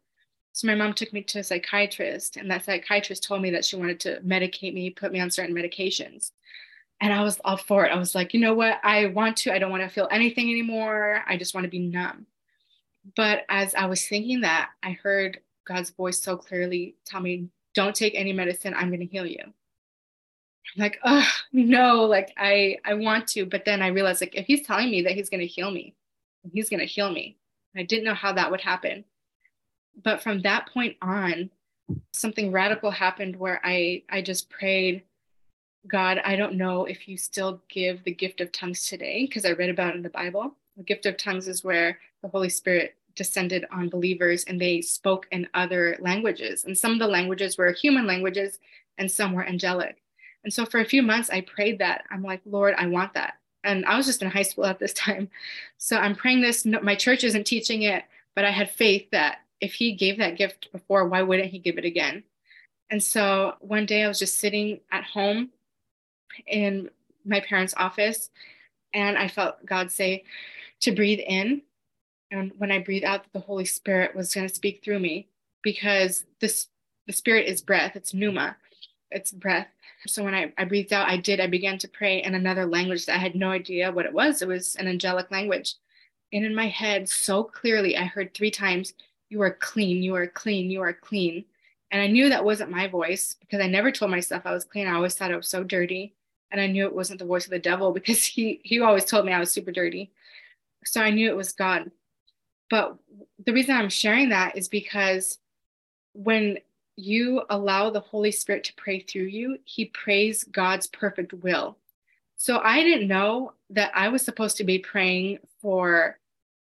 [0.53, 3.77] So my mom took me to a psychiatrist, and that psychiatrist told me that she
[3.77, 6.33] wanted to medicate me, put me on certain medications.
[7.01, 7.93] And I was all for it.
[7.93, 8.79] I was like, you know what?
[8.83, 9.55] I want to.
[9.55, 11.25] I don't want to feel anything anymore.
[11.27, 12.27] I just want to be numb.
[13.17, 17.95] But as I was thinking that, I heard God's voice so clearly tell me, don't
[17.95, 18.75] take any medicine.
[18.75, 19.41] I'm going to heal you.
[20.77, 24.47] I'm like, oh no, like I I want to, but then I realized like if
[24.47, 25.95] he's telling me that he's gonna heal me,
[26.53, 27.37] he's gonna heal me.
[27.77, 29.05] I didn't know how that would happen.
[30.03, 31.51] But from that point on,
[32.13, 35.03] something radical happened where I I just prayed,
[35.89, 39.53] God, I don't know if you still give the gift of tongues today because I
[39.53, 40.55] read about in the Bible.
[40.77, 45.27] The gift of tongues is where the Holy Spirit descended on believers and they spoke
[45.31, 46.65] in other languages.
[46.65, 48.59] And some of the languages were human languages
[48.99, 50.03] and some were angelic.
[50.45, 52.05] And so for a few months, I prayed that.
[52.11, 53.35] I'm like, Lord, I want that.
[53.65, 55.31] And I was just in high school at this time.
[55.79, 56.65] So I'm praying this.
[56.65, 60.39] No, My church isn't teaching it, but I had faith that if he gave that
[60.39, 62.25] gift before, why wouldn't he give it again?
[62.91, 65.51] And so one day I was just sitting at home
[66.47, 66.91] in
[67.25, 68.31] my parents' office
[68.95, 70.25] and I felt God say
[70.81, 71.63] to breathe in.
[72.31, 75.29] And when I breathe out, the Holy Spirit was going to speak through me
[75.63, 76.69] because this
[77.07, 78.57] the spirit is breath, it's pneuma,
[79.11, 79.67] it's breath.
[80.07, 83.07] So when I, I breathed out, I did, I began to pray in another language
[83.07, 84.43] that I had no idea what it was.
[84.43, 85.75] It was an angelic language.
[86.33, 88.95] And in my head, so clearly, I heard three times,
[89.29, 91.45] You are clean, you are clean, you are clean.
[91.91, 94.87] And I knew that wasn't my voice because I never told myself I was clean.
[94.87, 96.15] I always thought I was so dirty.
[96.51, 99.25] And I knew it wasn't the voice of the devil because he, he always told
[99.25, 100.11] me I was super dirty.
[100.85, 101.91] So I knew it was God.
[102.71, 102.97] But
[103.45, 105.39] the reason I'm sharing that is because
[106.13, 106.59] when
[106.97, 111.77] you allow the Holy Spirit to pray through you, He prays God's perfect will.
[112.37, 116.19] So I didn't know that I was supposed to be praying for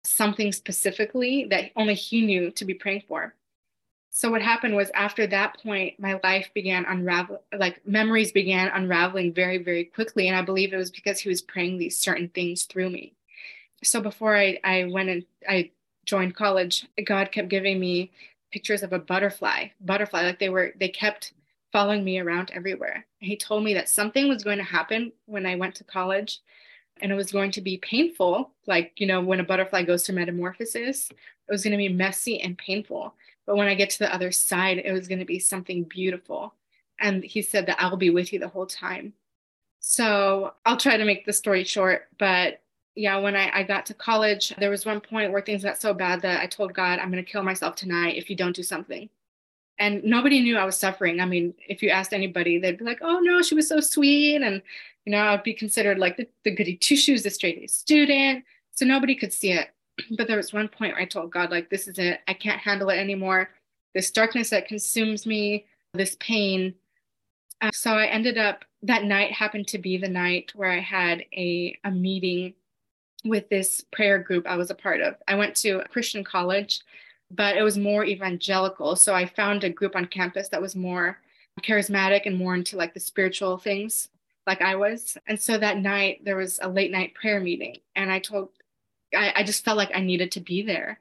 [0.03, 3.35] something specifically that only He knew to be praying for.
[4.19, 9.31] So what happened was after that point, my life began unravel, like memories began unraveling
[9.31, 10.27] very, very quickly.
[10.27, 13.13] And I believe it was because He was praying these certain things through me.
[13.81, 15.71] So before I, I went and I
[16.03, 18.11] joined college, God kept giving me
[18.51, 21.31] pictures of a butterfly, butterfly, like they were, they kept
[21.71, 23.05] following me around everywhere.
[23.19, 26.41] he told me that something was going to happen when I went to college
[27.01, 28.51] and it was going to be painful.
[28.67, 32.41] Like, you know, when a butterfly goes through metamorphosis, it was going to be messy
[32.41, 33.13] and painful.
[33.49, 36.53] But when I get to the other side, it was going to be something beautiful.
[36.99, 39.13] And he said that I'll be with you the whole time.
[39.79, 42.61] So I'll try to make the story short, but
[42.93, 45.95] yeah, when I, I got to college, there was one point where things got so
[45.95, 48.61] bad that I told God, I'm going to kill myself tonight if you don't do
[48.61, 49.09] something.
[49.79, 51.19] And nobody knew I was suffering.
[51.19, 54.43] I mean, if you asked anybody, they'd be like, oh no, she was so sweet.
[54.43, 54.61] And,
[55.05, 58.45] you know, I'd be considered like the, the goody two shoes, the straight A student.
[58.73, 59.69] So nobody could see it.
[60.11, 62.21] But there was one point where I told God, like, this is it.
[62.27, 63.49] I can't handle it anymore.
[63.93, 66.75] This darkness that consumes me, this pain.
[67.61, 71.25] Uh, so I ended up, that night happened to be the night where I had
[71.33, 72.53] a, a meeting
[73.25, 75.15] with this prayer group I was a part of.
[75.27, 76.81] I went to a Christian college,
[77.31, 78.95] but it was more evangelical.
[78.95, 81.19] So I found a group on campus that was more
[81.61, 84.09] charismatic and more into like the spiritual things
[84.47, 85.17] like I was.
[85.27, 88.49] And so that night there was a late night prayer meeting and I told
[89.15, 90.99] I, I just felt like I needed to be there.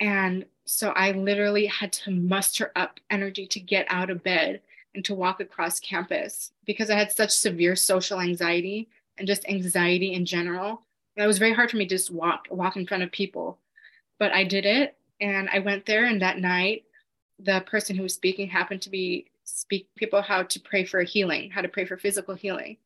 [0.00, 4.60] And so I literally had to muster up energy to get out of bed
[4.94, 10.14] and to walk across campus because I had such severe social anxiety and just anxiety
[10.14, 10.82] in general.
[11.16, 13.58] It was very hard for me to just walk walk in front of people.
[14.18, 16.84] But i did it and i went there and that night
[17.38, 21.50] the person who was speaking happened to be speak people how to pray for healing
[21.50, 22.76] how to pray for physical healing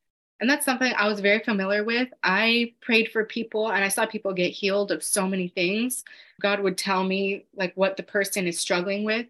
[0.41, 2.09] and that's something i was very familiar with.
[2.23, 6.03] I prayed for people and i saw people get healed of so many things.
[6.41, 9.27] God would tell me like what the person is struggling with.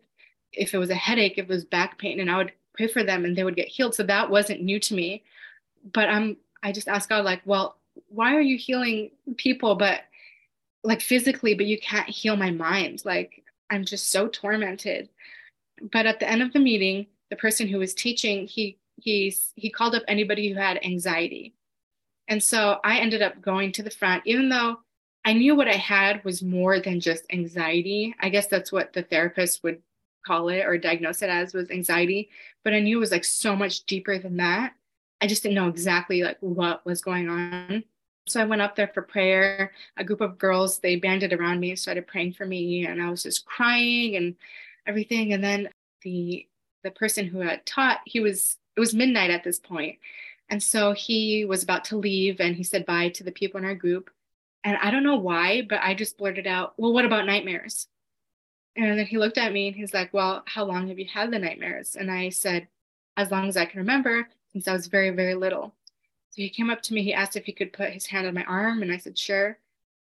[0.53, 3.03] If it was a headache if it was back pain and i would pray for
[3.03, 3.93] them and they would get healed.
[3.93, 5.23] So that wasn't new to me.
[5.93, 7.75] But i'm i just asked god like well
[8.07, 10.01] why are you healing people but
[10.83, 13.03] like physically but you can't heal my mind?
[13.05, 15.09] Like i'm just so tormented.
[15.91, 19.69] But at the end of the meeting the person who was teaching he he's he
[19.69, 21.53] called up anybody who had anxiety
[22.27, 24.77] and so i ended up going to the front even though
[25.25, 29.03] i knew what i had was more than just anxiety i guess that's what the
[29.03, 29.81] therapist would
[30.25, 32.29] call it or diagnose it as was anxiety
[32.63, 34.73] but i knew it was like so much deeper than that
[35.21, 37.83] I just didn't know exactly like what was going on.
[38.27, 39.71] So I went up there for prayer.
[39.97, 42.85] A group of girls, they banded around me and started praying for me.
[42.85, 44.35] And I was just crying and
[44.87, 45.33] everything.
[45.33, 45.69] And then
[46.01, 46.47] the
[46.83, 49.99] the person who had taught, he was it was midnight at this point.
[50.49, 53.65] And so he was about to leave and he said bye to the people in
[53.65, 54.09] our group.
[54.63, 57.87] And I don't know why, but I just blurted out, Well, what about nightmares?
[58.75, 61.31] And then he looked at me and he's like, Well, how long have you had
[61.31, 61.95] the nightmares?
[61.95, 62.67] And I said,
[63.17, 65.73] As long as I can remember since I was very, very little.
[66.31, 68.33] So he came up to me, he asked if he could put his hand on
[68.33, 69.57] my arm, and I said, sure.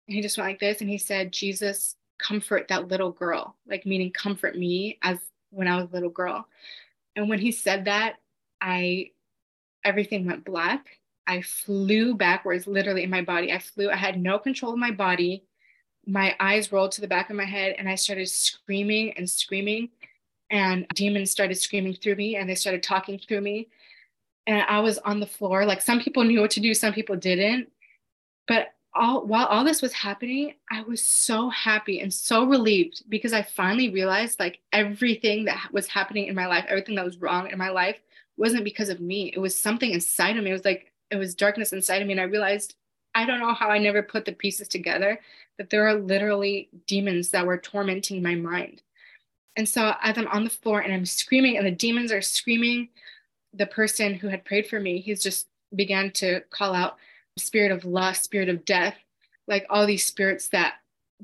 [0.08, 3.86] And he just went like this, and he said, Jesus, comfort that little girl, like
[3.86, 5.18] meaning comfort me as
[5.50, 6.48] when I was a little girl.
[7.16, 8.16] And when he said that,
[8.64, 9.12] I,
[9.86, 11.00] everything went black.
[11.28, 13.52] I flew backwards, literally in my body.
[13.52, 15.44] I flew, I had no control of my body.
[16.06, 19.90] My eyes rolled to the back of my head, and I started screaming and screaming
[20.54, 23.68] and demons started screaming through me and they started talking through me
[24.46, 27.16] and i was on the floor like some people knew what to do some people
[27.16, 27.70] didn't
[28.48, 33.34] but all while all this was happening i was so happy and so relieved because
[33.34, 37.50] i finally realized like everything that was happening in my life everything that was wrong
[37.50, 38.00] in my life
[38.38, 39.32] wasn't because of me.
[39.34, 40.50] It was something inside of me.
[40.50, 42.14] It was like it was darkness inside of me.
[42.14, 42.76] And i realized
[43.16, 45.20] i don't know how i never put the pieces together
[45.58, 48.82] that there are literally demons that were tormenting my mind.
[49.56, 52.90] And so as i'm on the floor and i'm screaming and the demons are screaming.
[53.56, 56.98] The person who had prayed for me he's just began to call out
[57.38, 58.96] spirit of lust, spirit of death,
[59.48, 60.76] like all these spirits that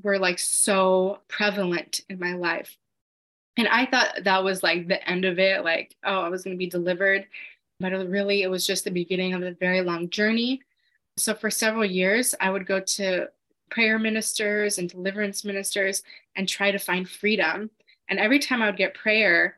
[0.02, 2.76] were like so prevalent in my life.
[3.56, 6.54] And I thought that was like the end of it, like, oh, I was going
[6.54, 7.26] to be delivered.
[7.78, 10.60] But really, it was just the beginning of a very long journey.
[11.16, 13.28] So for several years, I would go to
[13.70, 16.02] prayer ministers and deliverance ministers
[16.36, 17.70] and try to find freedom.
[18.08, 19.56] And every time I would get prayer,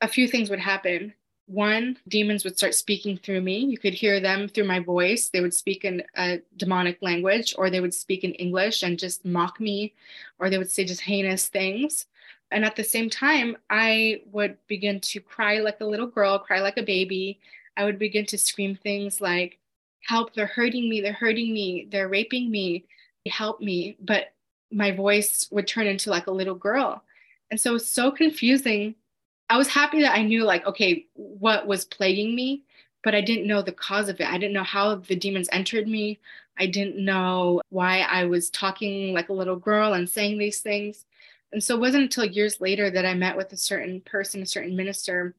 [0.00, 1.14] a few things would happen
[1.46, 3.58] one, demons would start speaking through me.
[3.58, 5.28] You could hear them through my voice.
[5.28, 9.24] They would speak in a demonic language, or they would speak in English and just
[9.24, 9.94] mock me,
[10.38, 12.06] or they would say just heinous things.
[12.50, 16.60] And at the same time, I would begin to cry like a little girl, cry
[16.60, 17.40] like a baby.
[17.76, 19.58] I would begin to scream things like,
[20.04, 22.84] Help, they're hurting me, they're hurting me, they're raping me,
[23.26, 23.96] help me.
[24.00, 24.32] But
[24.72, 27.04] my voice would turn into like a little girl.
[27.50, 28.94] And so it's so confusing
[29.52, 32.62] I was happy that I knew like, okay, what was plaguing me,
[33.04, 34.26] but I didn't know the cause of it.
[34.26, 36.20] I didn't know how the demons entered me.
[36.58, 41.04] I didn't know why I was talking like a little girl and saying these things.
[41.52, 44.46] And so it wasn't until years later that I met with a certain person, a
[44.46, 45.34] certain minister,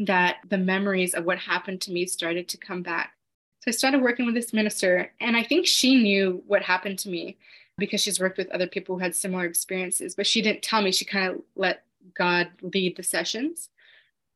[0.00, 3.12] that the memories of what happened to me started to come back.
[3.60, 7.08] So I started working with this minister, and I think she knew what happened to
[7.08, 7.36] me
[7.78, 10.90] because she's worked with other people who had similar experiences, but she didn't tell me.
[10.90, 13.70] She kind of let God lead the sessions.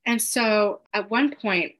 [0.06, 1.74] And so at one point,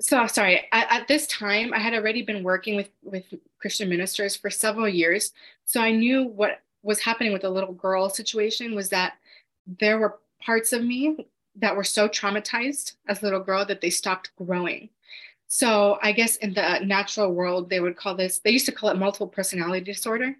[0.00, 3.24] so sorry, at, at, this time, I had already been working with, with
[3.58, 5.32] Christian ministers for several years.
[5.64, 9.14] So I knew what was happening with the little girl situation was that
[9.66, 13.90] there were parts of me that were so traumatized as a little girl that they
[13.90, 14.90] stopped growing.
[15.48, 18.90] So I guess in the natural world, they would call this, they used to call
[18.90, 20.36] it multiple personality disorder,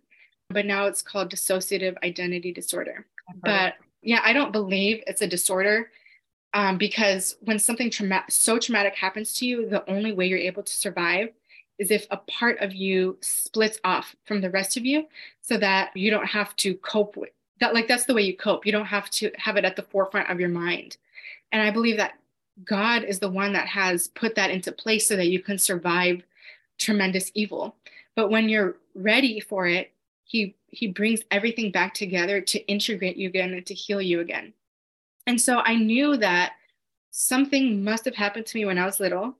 [0.50, 3.06] but now it's called dissociative identity disorder.
[3.42, 5.90] But yeah, I don't believe it's a disorder
[6.54, 10.62] um, because when something trauma- so traumatic happens to you, the only way you're able
[10.62, 11.30] to survive
[11.78, 15.06] is if a part of you splits off from the rest of you
[15.42, 17.74] so that you don't have to cope with that.
[17.74, 18.64] Like that's the way you cope.
[18.64, 20.96] You don't have to have it at the forefront of your mind.
[21.52, 22.14] And I believe that
[22.64, 26.22] God is the one that has put that into place so that you can survive
[26.78, 27.76] tremendous evil.
[28.14, 29.92] But when you're ready for it,
[30.26, 34.52] he he brings everything back together to integrate you again and to heal you again.
[35.26, 36.52] And so i knew that
[37.10, 39.34] something must have happened to me when i was little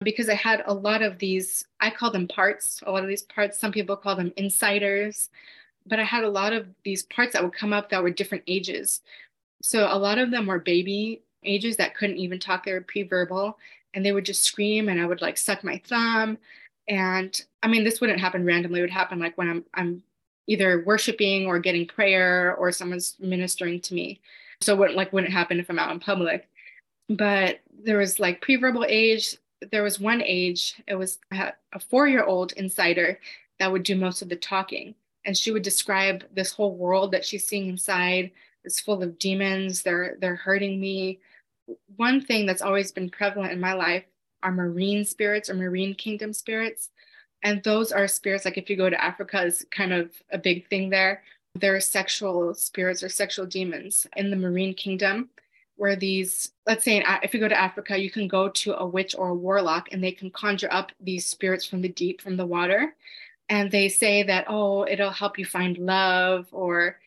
[0.00, 3.22] because i had a lot of these i call them parts a lot of these
[3.22, 5.30] parts some people call them insiders
[5.86, 8.44] but i had a lot of these parts that would come up that were different
[8.46, 9.00] ages.
[9.62, 13.58] So a lot of them were baby ages that couldn't even talk they were pre-verbal
[13.94, 16.38] and they would just scream and i would like suck my thumb.
[16.88, 20.02] And i mean this wouldn't happen randomly it would happen like when i'm i'm
[20.46, 24.20] either worshiping or getting prayer or someone's ministering to me.
[24.60, 26.48] So what like wouldn't happen if I'm out in public.
[27.08, 29.36] But there was like pre-verbal age.
[29.70, 33.18] There was one age, it was a four-year-old insider
[33.58, 34.94] that would do most of the talking.
[35.24, 38.30] And she would describe this whole world that she's seeing inside.
[38.64, 39.82] It's full of demons.
[39.82, 41.20] They're they're hurting me.
[41.96, 44.04] One thing that's always been prevalent in my life
[44.42, 46.90] are marine spirits or marine kingdom spirits
[47.44, 50.68] and those are spirits like if you go to africa is kind of a big
[50.68, 51.22] thing there.
[51.56, 55.28] There are sexual spirits or sexual demons in the marine kingdom
[55.76, 59.14] where these let's say if you go to africa you can go to a witch
[59.16, 62.46] or a warlock and they can conjure up these spirits from the deep from the
[62.46, 62.96] water.
[63.50, 66.98] And they say that oh it'll help you find love or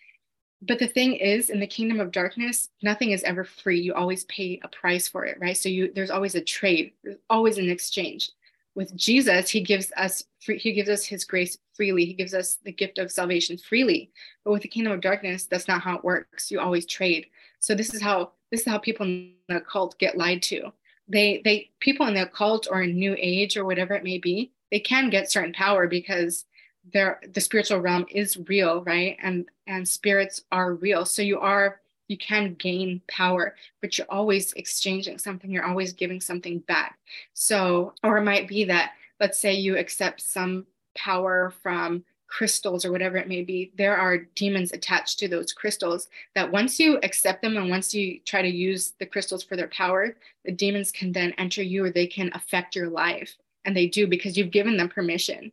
[0.61, 3.79] but the thing is in the kingdom of darkness nothing is ever free.
[3.81, 5.57] You always pay a price for it right?
[5.57, 6.93] So you there's always a trade.
[7.03, 8.31] There's always an exchange
[8.77, 12.05] with Jesus, he gives us free, he gives us his grace freely.
[12.05, 14.11] He gives us the gift of salvation freely.
[14.45, 16.51] But with the kingdom of darkness, that's not how it works.
[16.51, 17.25] You always trade.
[17.59, 20.71] So this is how this is how people in the cult get lied to.
[21.07, 24.51] They they people in the cult or in new age or whatever it may be,
[24.69, 26.45] they can get certain power because
[26.93, 29.17] their the spiritual realm is real, right?
[29.23, 31.03] And and spirits are real.
[31.03, 36.21] So you are you can gain power, but you're always exchanging something, you're always giving
[36.21, 36.97] something back.
[37.33, 42.91] So, or it might be that, let's say you accept some power from crystals or
[42.91, 47.41] whatever it may be, there are demons attached to those crystals that once you accept
[47.41, 51.11] them and once you try to use the crystals for their power, the demons can
[51.11, 53.35] then enter you or they can affect your life.
[53.65, 55.51] And they do because you've given them permission.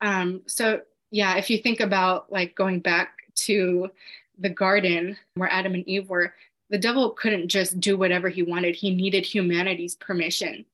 [0.00, 0.80] Um, so,
[1.10, 3.90] yeah, if you think about like going back to
[4.38, 6.34] the garden where Adam and Eve were,
[6.70, 8.74] the devil couldn't just do whatever he wanted.
[8.74, 10.64] He needed humanity's permission.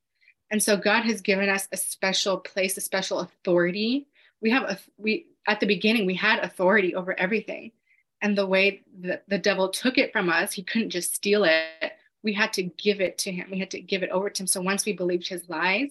[0.51, 4.07] And so God has given us a special place, a special authority.
[4.41, 7.73] We have a we at the beginning we had authority over everything.
[8.21, 11.93] And the way that the devil took it from us he couldn't just steal it.
[12.23, 13.49] We had to give it to him.
[13.51, 14.47] We had to give it over to him.
[14.47, 15.91] So once we believed his lies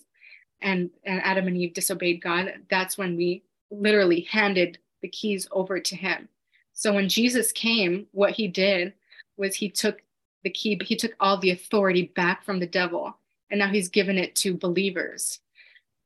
[0.62, 5.80] and and adam and eve disobeyed god that's when we literally handed the keys over
[5.80, 6.28] to him
[6.82, 8.94] so when jesus came what he did
[9.38, 10.02] was he took
[10.44, 13.16] the key he took all the authority back from the devil
[13.50, 15.40] and now he's given it to believers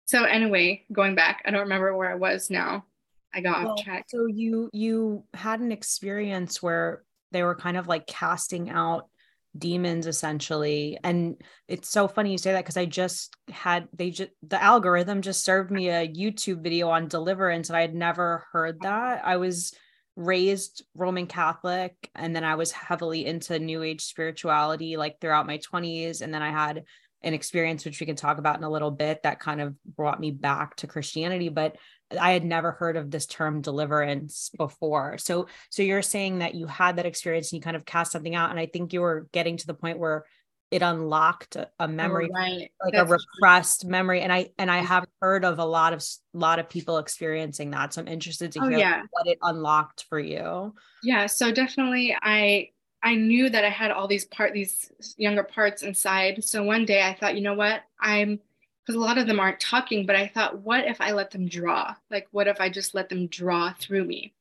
[0.06, 2.86] so anyway, going back, I don't remember where I was now.
[3.34, 4.06] I got well, off track.
[4.08, 9.10] So you you had an experience where they were kind of like casting out
[9.58, 14.30] demons essentially and it's so funny you say that because i just had they just
[14.46, 18.78] the algorithm just served me a youtube video on deliverance and i had never heard
[18.82, 19.74] that i was
[20.16, 25.58] raised roman catholic and then i was heavily into new age spirituality like throughout my
[25.58, 26.84] 20s and then i had
[27.22, 30.20] an experience which we can talk about in a little bit that kind of brought
[30.20, 31.76] me back to Christianity but
[32.20, 35.18] I had never heard of this term deliverance before.
[35.18, 38.36] So so you're saying that you had that experience and you kind of cast something
[38.36, 40.26] out and I think you were getting to the point where
[40.72, 42.72] it unlocked a oh, memory oh, right.
[42.84, 43.92] like That's a repressed true.
[43.92, 46.04] memory and I and I have heard of a lot of
[46.34, 47.94] a lot of people experiencing that.
[47.94, 49.02] So I'm interested to oh, hear yeah.
[49.12, 50.74] what it unlocked for you.
[51.04, 52.70] Yeah, so definitely I
[53.04, 56.44] I knew that I had all these part these younger parts inside.
[56.44, 57.82] So one day I thought, you know what?
[58.00, 58.40] I'm
[58.86, 61.48] because a lot of them aren't talking, but I thought, what if I let them
[61.48, 61.96] draw?
[62.12, 64.34] Like, what if I just let them draw through me?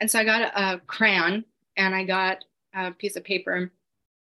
[0.00, 1.44] And so I got a, a crayon
[1.76, 3.70] and I got a piece of paper.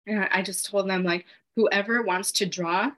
[0.06, 1.26] And I just told them, like,
[1.56, 2.90] whoever wants to draw,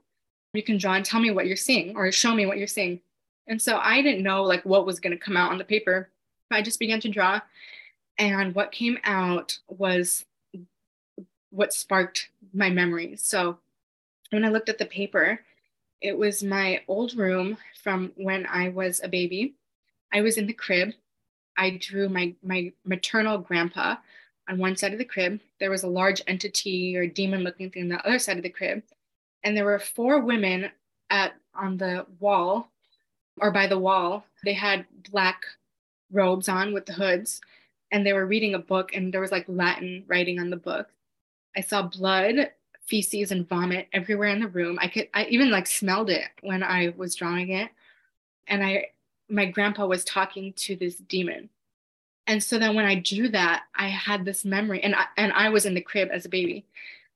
[0.53, 3.01] you can draw and tell me what you're seeing or show me what you're seeing.
[3.47, 6.09] And so I didn't know like what was going to come out on the paper.
[6.51, 7.41] I just began to draw.
[8.17, 10.25] And what came out was
[11.51, 13.17] what sparked my memory.
[13.17, 13.59] So
[14.31, 15.41] when I looked at the paper,
[16.01, 19.55] it was my old room from when I was a baby.
[20.13, 20.93] I was in the crib.
[21.57, 23.97] I drew my my maternal grandpa
[24.49, 25.41] on one side of the crib.
[25.59, 28.51] There was a large entity or demon looking thing on the other side of the
[28.51, 28.83] crib.
[29.43, 30.71] And there were four women
[31.11, 32.71] at on the wall
[33.41, 34.25] or by the wall.
[34.45, 35.45] They had black
[36.13, 37.41] robes on with the hoods
[37.91, 40.89] and they were reading a book and there was like Latin writing on the book.
[41.57, 42.51] I saw blood,
[42.87, 44.79] feces, and vomit everywhere in the room.
[44.81, 47.71] I could, I even like smelled it when I was drawing it.
[48.49, 48.87] And I,
[49.29, 51.49] my grandpa was talking to this demon.
[52.27, 55.51] And so then when I drew that, I had this memory, and I, and I
[55.51, 56.67] was in the crib as a baby.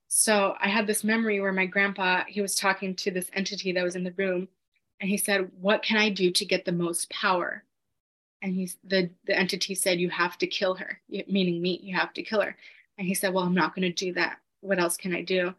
[0.09, 3.85] So I had this memory where my grandpa, he was talking to this entity that
[3.85, 4.49] was in the room,
[5.01, 7.65] and he said, "What can I do to get the most power?"
[8.43, 11.81] And he's the the entity said, "You have to kill her," meaning me.
[11.83, 12.57] You have to kill her.
[12.99, 14.39] And he said, Well, I'm not going to do that.
[14.61, 15.55] What else can I do?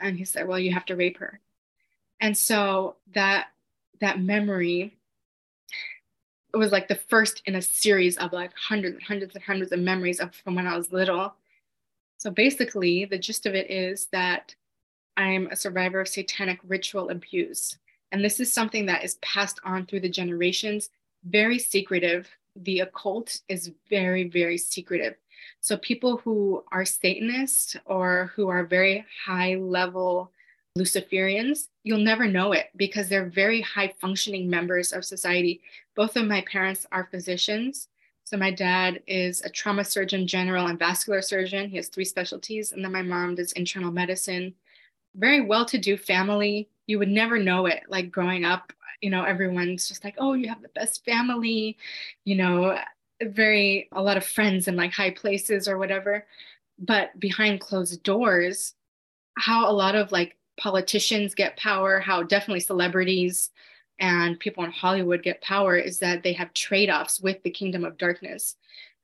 [0.00, 1.40] And he said, Well, you have to rape her.
[2.20, 3.48] And so that
[4.00, 4.96] that memory
[6.52, 9.72] it was like the first in a series of like hundreds and hundreds and hundreds
[9.72, 11.34] of memories of from when I was little.
[12.18, 14.54] So basically, the gist of it is that
[15.16, 17.78] I'm a survivor of satanic ritual abuse.
[18.12, 20.90] And this is something that is passed on through the generations,
[21.24, 22.28] very secretive.
[22.56, 25.14] The occult is very, very secretive.
[25.60, 30.32] So people who are Satanists or who are very high level
[30.80, 35.60] Luciferians, you'll never know it because they're very high functioning members of society.
[35.94, 37.88] Both of my parents are physicians.
[38.24, 41.68] So my dad is a trauma surgeon general and vascular surgeon.
[41.68, 42.72] He has three specialties.
[42.72, 44.54] And then my mom does internal medicine.
[45.14, 46.68] Very well to do family.
[46.86, 47.82] You would never know it.
[47.88, 51.76] Like growing up, you know, everyone's just like, oh, you have the best family.
[52.24, 52.78] You know,
[53.22, 56.26] very a lot of friends in like high places or whatever
[56.78, 58.74] but behind closed doors
[59.38, 63.50] how a lot of like politicians get power how definitely celebrities
[63.98, 67.98] and people in hollywood get power is that they have trade-offs with the kingdom of
[67.98, 68.56] darkness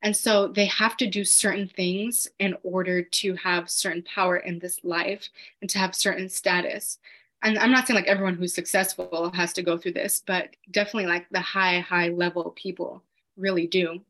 [0.03, 4.59] and so they have to do certain things in order to have certain power in
[4.59, 5.29] this life
[5.61, 6.99] and to have certain status
[7.43, 11.07] and i'm not saying like everyone who's successful has to go through this but definitely
[11.07, 13.03] like the high high level people
[13.37, 14.01] really do.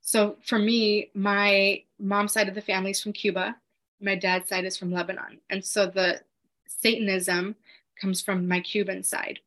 [0.00, 3.56] So for me, my mom's side of the family is from Cuba.
[4.00, 5.38] My dad's side is from Lebanon.
[5.48, 6.20] And so the
[6.78, 7.56] Satanism
[8.00, 9.40] comes from my Cuban side.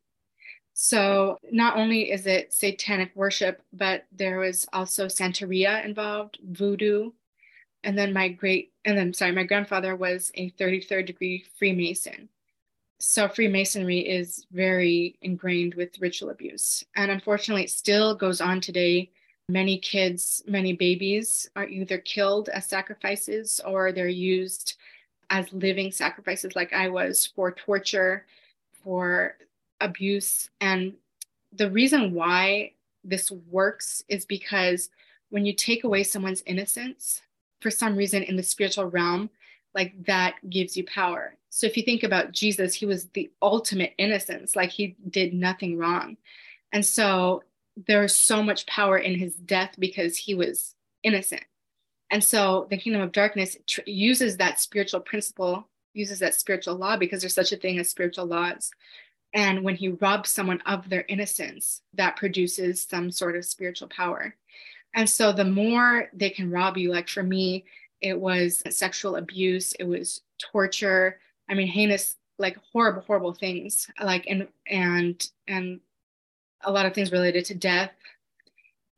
[0.74, 7.12] So not only is it satanic worship, but there was also Santeria involved, voodoo.
[7.84, 12.30] And then my great, and then sorry, my grandfather was a 33rd degree Freemason.
[13.00, 16.84] So Freemasonry is very ingrained with ritual abuse.
[16.96, 19.12] And unfortunately, it still goes on today.
[19.50, 24.76] Many kids, many babies are either killed as sacrifices or they're used
[25.34, 28.24] as living sacrifices, like I was, for torture,
[28.84, 29.36] for
[29.82, 30.52] abuse.
[30.62, 30.94] And
[31.52, 32.74] the reason why
[33.04, 34.90] this works is because
[35.32, 37.24] when you take away someone's innocence,
[37.62, 39.32] for some reason in the spiritual realm,
[39.74, 41.36] like that gives you power.
[41.50, 45.80] So if you think about Jesus, he was the ultimate innocence, like he did nothing
[45.80, 46.16] wrong.
[46.72, 47.42] And so
[47.88, 51.44] there's so much power in his death because he was innocent.
[52.14, 56.96] And so the kingdom of darkness tr- uses that spiritual principle, uses that spiritual law
[56.96, 58.72] because there's such a thing as spiritual laws
[59.34, 64.36] and when he robs someone of their innocence, that produces some sort of spiritual power.
[64.94, 67.66] And so the more they can rob you, like for me,
[68.02, 71.20] it was sexual abuse, it was torture.
[71.50, 75.80] I mean, heinous, like horrible, horrible things, like and and and
[76.62, 77.92] a lot of things related to death.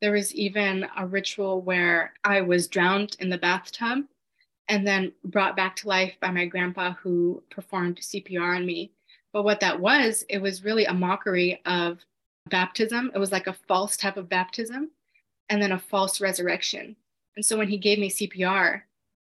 [0.06, 4.04] There was even a ritual where I was drowned in the bathtub
[4.68, 8.92] and then brought back to life by my grandpa who performed CPR on me.
[9.32, 12.04] But what that was, it was really a mockery of
[12.48, 13.10] baptism.
[13.16, 14.92] It was like a false type of baptism
[15.48, 16.94] and then a false resurrection.
[17.34, 18.82] And so when he gave me CPR,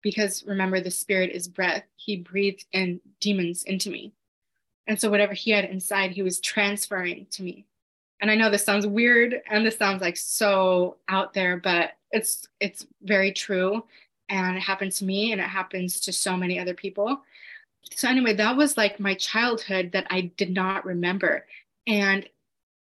[0.02, 4.12] because remember, the spirit is breath, he breathed in demons into me.
[4.88, 7.68] And so whatever he had inside, he was transferring to me.
[8.24, 12.48] And I know this sounds weird and this sounds like so out there, but it's
[12.62, 13.84] it's very true.
[14.30, 17.22] And it happened to me and it happens to so many other people.
[17.94, 21.46] So anyway that was like my childhood that i did not remember.
[21.86, 22.26] And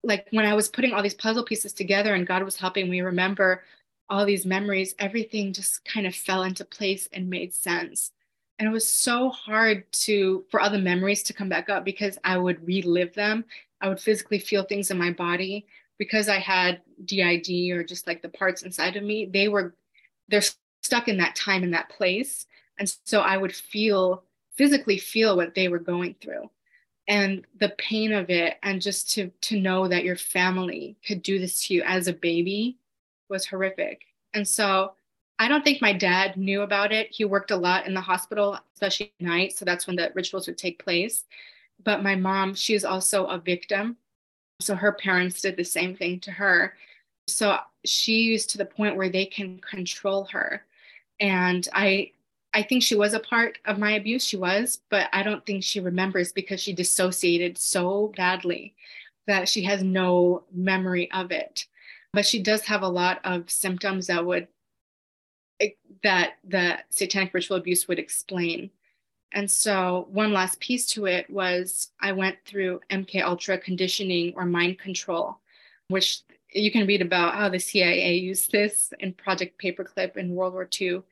[0.04, 3.00] like when i was putting all these puzzle pieces together and god was helping me
[3.00, 3.64] remember
[4.08, 8.12] all these memories everything just kind of fell into place and made sense.
[8.60, 12.36] And it was so hard to for other memories to come back up because i
[12.36, 13.44] would relive them
[13.82, 15.66] i would physically feel things in my body
[15.98, 19.74] because i had did or just like the parts inside of me they were
[20.28, 20.42] they're
[20.82, 22.46] stuck in that time in that place.
[22.78, 24.24] And so i would feel
[24.54, 26.50] physically feel what they were going through.
[27.08, 31.38] And the pain of it and just to to know that your family could do
[31.38, 32.78] this to you as a baby
[33.28, 34.02] was horrific.
[34.34, 34.92] And so
[35.38, 37.08] i don't think my dad knew about it.
[37.10, 39.56] He worked a lot in the hospital especially at night.
[39.56, 41.24] So that's when the rituals would take place
[41.84, 43.96] but my mom she's also a victim
[44.60, 46.74] so her parents did the same thing to her
[47.28, 50.64] so she she's to the point where they can control her
[51.20, 52.10] and i
[52.54, 54.24] I think she was a part of my abuse.
[54.24, 58.74] She was, but I don't think she remembers because she dissociated so badly
[59.26, 61.66] that she has no memory of it.
[62.12, 64.48] But she does have a lot of symptoms that would
[66.02, 68.70] that the satanic ritual abuse would explain.
[69.32, 74.44] And so one last piece to it was I went through MK Ultra conditioning or
[74.44, 75.38] mind control,
[75.88, 76.20] which
[76.52, 80.68] you can read about how the CIA used this in Project Paperclip in World War
[80.80, 81.02] II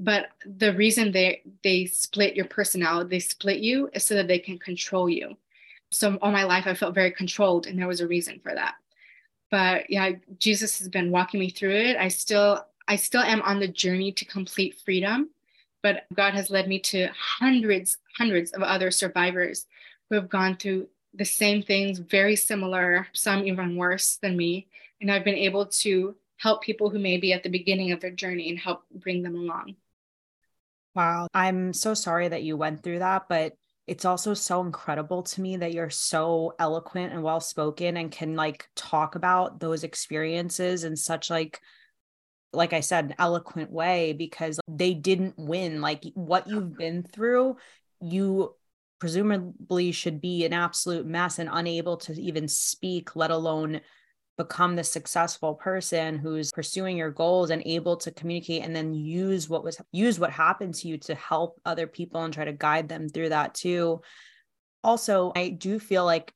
[0.00, 4.38] but the reason they they split your personality they split you is so that they
[4.38, 5.36] can control you.
[5.90, 8.74] So all my life i felt very controlled and there was a reason for that.
[9.50, 11.96] But yeah jesus has been walking me through it.
[11.96, 15.30] I still i still am on the journey to complete freedom
[15.82, 19.66] but god has led me to hundreds hundreds of other survivors
[20.08, 24.68] who have gone through the same things very similar some even worse than me
[25.00, 28.10] and i've been able to help people who may be at the beginning of their
[28.10, 29.74] journey and help bring them along
[30.94, 31.28] Wow.
[31.32, 33.54] I'm so sorry that you went through that, but
[33.86, 38.36] it's also so incredible to me that you're so eloquent and well spoken and can
[38.36, 41.60] like talk about those experiences in such like
[42.52, 45.80] like I said, an eloquent way because they didn't win.
[45.80, 47.56] Like what you've been through,
[48.00, 48.54] you
[48.98, 53.80] presumably should be an absolute mess and unable to even speak, let alone
[54.36, 59.50] become the successful person who's pursuing your goals and able to communicate and then use
[59.50, 62.88] what was use what happened to you to help other people and try to guide
[62.88, 64.00] them through that too
[64.82, 66.32] also i do feel like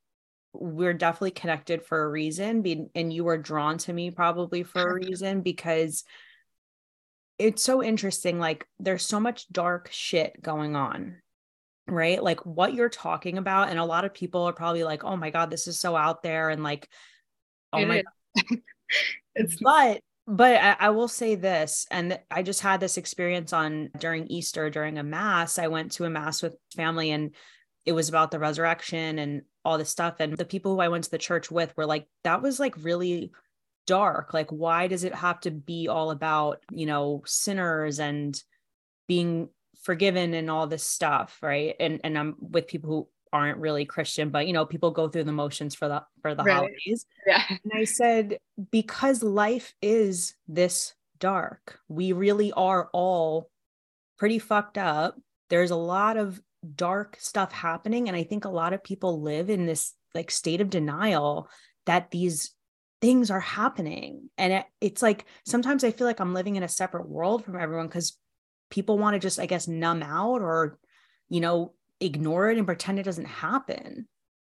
[0.54, 4.94] we're definitely connected for a reason and you were drawn to me probably for a
[4.94, 6.04] reason because
[7.38, 11.16] it's so interesting like there's so much dark shit going on
[11.86, 12.22] right?
[12.22, 15.28] Like what you're talking about and a lot of people are probably like oh my
[15.28, 16.88] god this is so out there and like
[17.74, 18.02] Oh it my
[19.34, 23.90] it's but but I, I, will say this, and I just had this experience on
[23.98, 25.58] during Easter during a mass.
[25.58, 27.34] I went to a mass with family, and
[27.84, 30.16] it was about the resurrection, and all this stuff.
[30.20, 32.74] And the people who I went to the church with were like, that was like
[32.82, 33.32] really
[33.86, 34.34] dark.
[34.34, 38.40] Like, why does it have to be all about, you know, sinners and
[39.06, 39.48] being
[39.82, 41.38] forgiven and all this stuff?
[41.42, 41.74] Right.
[41.80, 45.24] And and I'm with people who aren't really Christian, but you know, people go through
[45.24, 46.54] the motions for the for the right.
[46.54, 47.06] holidays.
[47.26, 47.42] Yeah.
[47.48, 48.38] And I said,
[48.70, 53.50] because life is this dark, we really are all
[54.18, 55.18] pretty fucked up.
[55.50, 58.08] There's a lot of dark stuff happening.
[58.08, 61.48] And I think a lot of people live in this like state of denial
[61.86, 62.54] that these
[63.00, 64.30] things are happening.
[64.38, 67.60] And it, it's like sometimes I feel like I'm living in a separate world from
[67.60, 68.16] everyone because
[68.70, 70.78] people want to just, I guess, numb out or,
[71.28, 74.08] you know, ignore it and pretend it doesn't happen.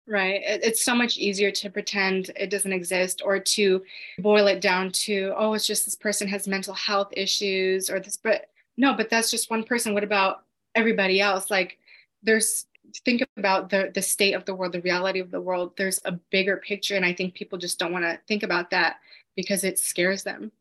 [0.07, 0.41] Right.
[0.45, 3.83] It's so much easier to pretend it doesn't exist or to
[4.19, 8.17] boil it down to, oh, it's just this person has mental health issues or this,
[8.17, 8.47] but
[8.77, 9.95] no, but that's just one person.
[9.95, 10.45] What about
[10.75, 11.51] everybody else?
[11.51, 11.79] Like
[12.23, 12.67] there's
[13.05, 15.73] think about the the state of the world, the reality of the world.
[15.77, 16.97] There's a bigger picture.
[16.97, 18.97] And I think people just don't want to think about that
[19.37, 20.53] because it scares them.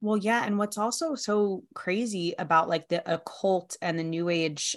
[0.00, 0.44] Well, yeah.
[0.44, 4.76] And what's also so crazy about like the occult and the new age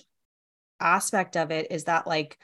[0.80, 2.38] aspect of it is that like,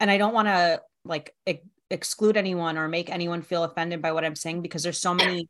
[0.00, 4.12] and I don't want to like ex- exclude anyone or make anyone feel offended by
[4.12, 5.48] what I'm saying because there's so many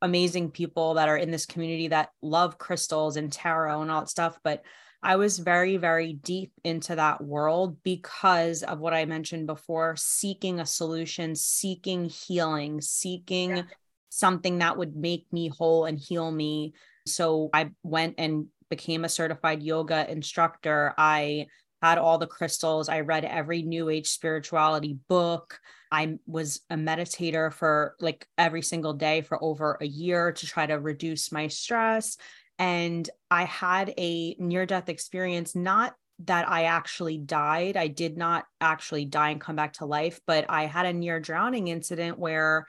[0.00, 4.08] amazing people that are in this community that love crystals and tarot and all that
[4.08, 4.38] stuff.
[4.42, 4.62] But
[5.04, 10.60] I was very, very deep into that world because of what I mentioned before seeking
[10.60, 13.62] a solution, seeking healing, seeking yeah.
[14.08, 16.72] something that would make me whole and heal me.
[17.06, 20.94] So I went and became a certified yoga instructor.
[20.96, 21.48] I
[21.82, 22.88] had all the crystals.
[22.88, 25.60] I read every new age spirituality book.
[25.92, 30.64] I was a meditator for like every single day for over a year to try
[30.64, 32.16] to reduce my stress.
[32.58, 37.76] And I had a near death experience, not that I actually died.
[37.76, 41.18] I did not actually die and come back to life, but I had a near
[41.18, 42.66] drowning incident where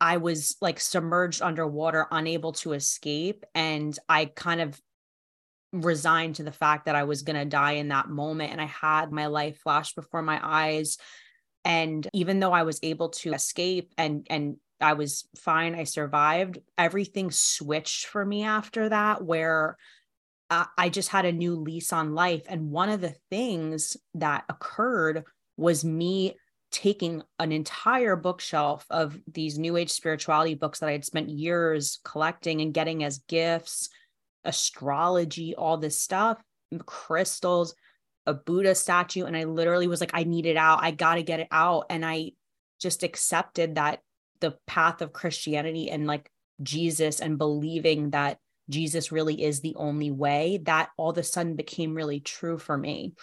[0.00, 3.44] I was like submerged underwater, unable to escape.
[3.54, 4.80] And I kind of
[5.72, 8.52] resigned to the fact that I was going to die in that moment.
[8.52, 10.98] And I had my life flash before my eyes.
[11.64, 15.74] And even though I was able to escape and, and I was fine.
[15.74, 16.58] I survived.
[16.76, 19.76] Everything switched for me after that, where
[20.50, 22.42] I just had a new lease on life.
[22.48, 25.24] And one of the things that occurred
[25.56, 26.36] was me
[26.70, 32.00] taking an entire bookshelf of these new age spirituality books that I had spent years
[32.04, 33.88] collecting and getting as gifts,
[34.44, 36.38] astrology, all this stuff,
[36.84, 37.74] crystals,
[38.26, 39.24] a Buddha statue.
[39.24, 40.80] And I literally was like, I need it out.
[40.82, 41.86] I got to get it out.
[41.90, 42.32] And I
[42.80, 44.00] just accepted that
[44.44, 46.30] the path of Christianity and like
[46.62, 48.36] Jesus and believing that
[48.68, 52.76] Jesus really is the only way, that all of a sudden became really true for
[52.76, 53.14] me.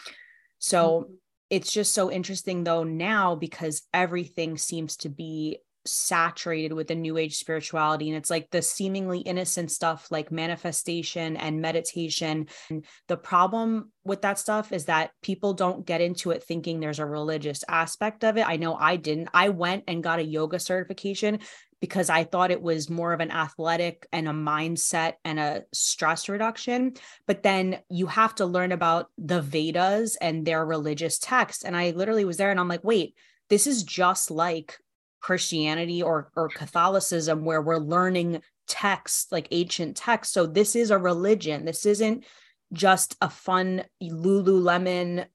[0.57, 1.13] So mm-hmm.
[1.51, 7.17] it's just so interesting though now because everything seems to be saturated with the new
[7.17, 13.17] age spirituality and it's like the seemingly innocent stuff like manifestation and meditation and the
[13.17, 17.63] problem with that stuff is that people don't get into it thinking there's a religious
[17.67, 21.39] aspect of it i know i didn't i went and got a yoga certification
[21.81, 26.29] because I thought it was more of an athletic and a mindset and a stress
[26.29, 26.93] reduction.
[27.25, 31.65] But then you have to learn about the Vedas and their religious texts.
[31.65, 33.15] And I literally was there and I'm like, wait,
[33.49, 34.77] this is just like
[35.21, 40.33] Christianity or or Catholicism where we're learning texts like ancient texts.
[40.33, 41.65] So this is a religion.
[41.65, 42.25] This isn't
[42.73, 45.25] just a fun Lululemon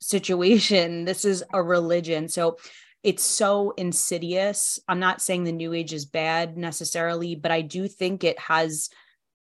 [0.00, 1.04] situation.
[1.06, 2.28] This is a religion.
[2.28, 2.56] So
[3.02, 4.80] it's so insidious.
[4.88, 8.90] I'm not saying the new age is bad necessarily, but I do think it has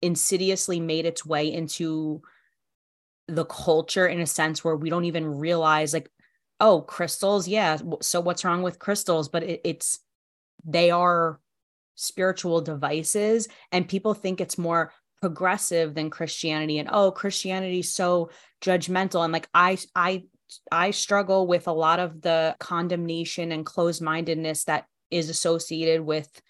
[0.01, 2.21] insidiously made its way into
[3.27, 6.09] the culture in a sense where we don't even realize like
[6.61, 9.27] oh crystals yeah so what's wrong with crystals?
[9.27, 9.99] But it, it's
[10.63, 11.39] they are
[11.95, 18.31] spiritual devices and people think it's more progressive than christianity and oh christianity's so
[18.63, 20.23] judgmental and like i i
[20.71, 26.41] i struggle with a lot of the condemnation and closed-mindedness that is associated with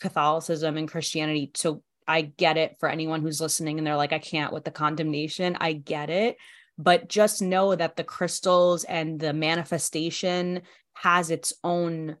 [0.00, 1.50] catholicism and christianity.
[1.54, 4.70] So i get it for anyone who's listening and they're like i can't with the
[4.70, 5.56] condemnation.
[5.60, 6.36] I get it
[6.78, 10.62] but just know that the crystals and the manifestation
[10.94, 12.16] has its own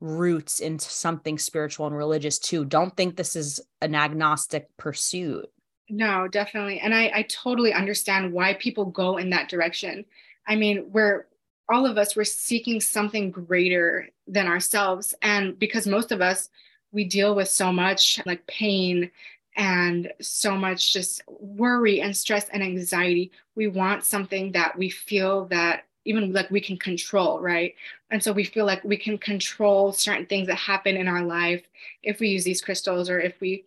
[0.00, 2.64] roots into something spiritual and religious too.
[2.64, 5.50] Don't think this is an agnostic pursuit.
[5.88, 6.80] No, definitely.
[6.80, 10.04] And I, I totally understand why people go in that direction.
[10.46, 11.26] I mean, we're
[11.68, 15.14] all of us, we're seeking something greater than ourselves.
[15.22, 16.50] And because most of us,
[16.92, 19.10] we deal with so much like pain
[19.56, 23.30] and so much just worry and stress and anxiety.
[23.54, 27.74] We want something that we feel that even like we can control, right?
[28.10, 31.62] And so we feel like we can control certain things that happen in our life
[32.02, 33.64] if we use these crystals or if we,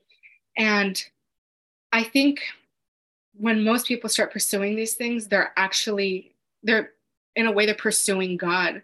[0.55, 1.03] and
[1.91, 2.41] I think
[3.35, 6.91] when most people start pursuing these things, they're actually, they're
[7.35, 8.81] in a way, they're pursuing God.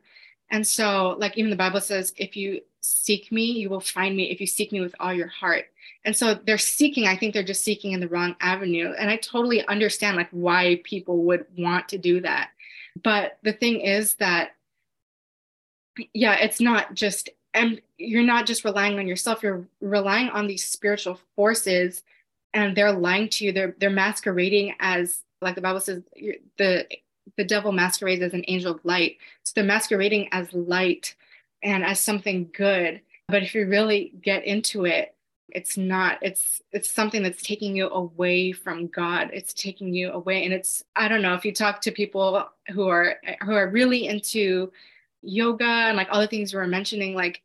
[0.49, 4.29] And so, like, even the Bible says, if you seek me, you will find me
[4.29, 5.65] if you seek me with all your heart.
[6.05, 8.93] And so they're seeking, I think they're just seeking in the wrong avenue.
[8.99, 12.49] And I totally understand like why people would want to do that.
[13.03, 14.55] But the thing is that,
[16.13, 20.65] yeah, it's not just, and you're not just relying on yourself, you're relying on these
[20.65, 22.03] spiritual forces
[22.53, 23.51] and they're lying to you.
[23.51, 26.03] They're, they're masquerading as, like the Bible says,
[26.57, 26.87] the,
[27.37, 29.17] the devil masquerades as an angel of light.
[29.43, 31.15] So they're masquerading as light
[31.63, 33.01] and as something good.
[33.29, 35.15] But if you really get into it,
[35.49, 39.29] it's not it's it's something that's taking you away from god.
[39.33, 40.43] It's taking you away.
[40.43, 44.07] And it's i don't know if you talk to people who are who are really
[44.07, 44.71] into
[45.21, 47.41] yoga and like all the things we were mentioning like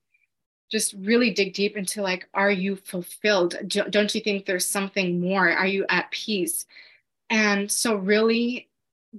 [0.70, 3.56] just really dig deep into like are you fulfilled?
[3.68, 5.50] Don't you think there's something more?
[5.50, 6.66] Are you at peace?
[7.30, 8.68] And so really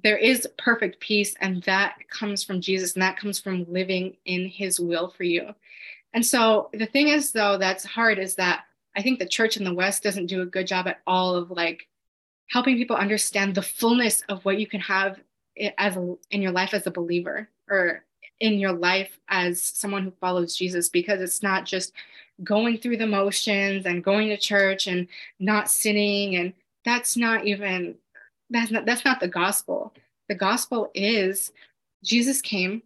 [0.04, 4.48] there is perfect peace and that comes from jesus and that comes from living in
[4.48, 5.54] his will for you.
[6.14, 8.66] And so the thing is though that's hard is that
[9.00, 11.52] I think the church in the West doesn't do a good job at all of
[11.52, 11.88] like
[12.50, 15.22] helping people understand the fullness of what you can have
[15.78, 18.04] as a, in your life as a believer or
[18.42, 21.94] in your life as someone who follows Jesus because it's not just
[22.44, 25.08] going through the motions and going to church and
[25.40, 26.52] not sinning and
[26.84, 27.96] that's not even
[28.50, 29.94] that's not that's not the gospel.
[30.28, 31.54] The gospel is
[32.04, 32.84] Jesus came,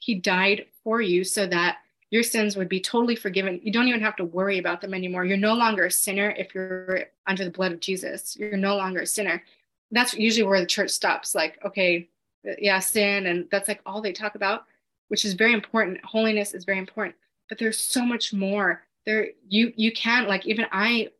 [0.00, 1.76] he died for you so that
[2.10, 3.60] your sins would be totally forgiven.
[3.62, 5.24] You don't even have to worry about them anymore.
[5.24, 8.36] You're no longer a sinner if you're under the blood of Jesus.
[8.36, 9.42] You're no longer a sinner.
[9.90, 11.34] That's usually where the church stops.
[11.34, 12.08] Like, okay,
[12.58, 14.64] yeah, sin, and that's like all they talk about,
[15.08, 16.04] which is very important.
[16.04, 17.16] Holiness is very important,
[17.48, 18.82] but there's so much more.
[19.06, 21.10] There, you you can't like even I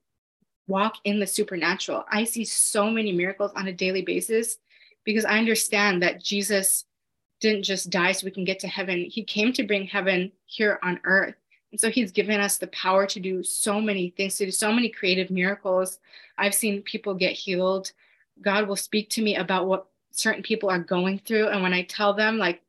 [0.66, 2.04] walk in the supernatural.
[2.10, 4.58] I see so many miracles on a daily basis
[5.04, 6.84] because I understand that Jesus
[7.40, 9.04] didn't just die so we can get to heaven.
[9.04, 11.34] He came to bring heaven here on earth.
[11.70, 14.72] And so he's given us the power to do so many things, to do so
[14.72, 15.98] many creative miracles.
[16.38, 17.92] I've seen people get healed.
[18.40, 21.48] God will speak to me about what certain people are going through.
[21.48, 22.62] And when I tell them, like,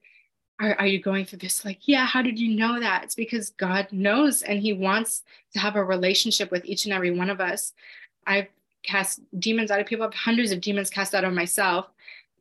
[0.59, 1.65] are, are you going through this?
[1.65, 3.03] Like, yeah, how did you know that?
[3.03, 7.11] It's because God knows and he wants to have a relationship with each and every
[7.11, 7.73] one of us.
[8.25, 8.47] I've
[8.83, 11.87] cast demons out of people, I've hundreds of demons cast out of myself.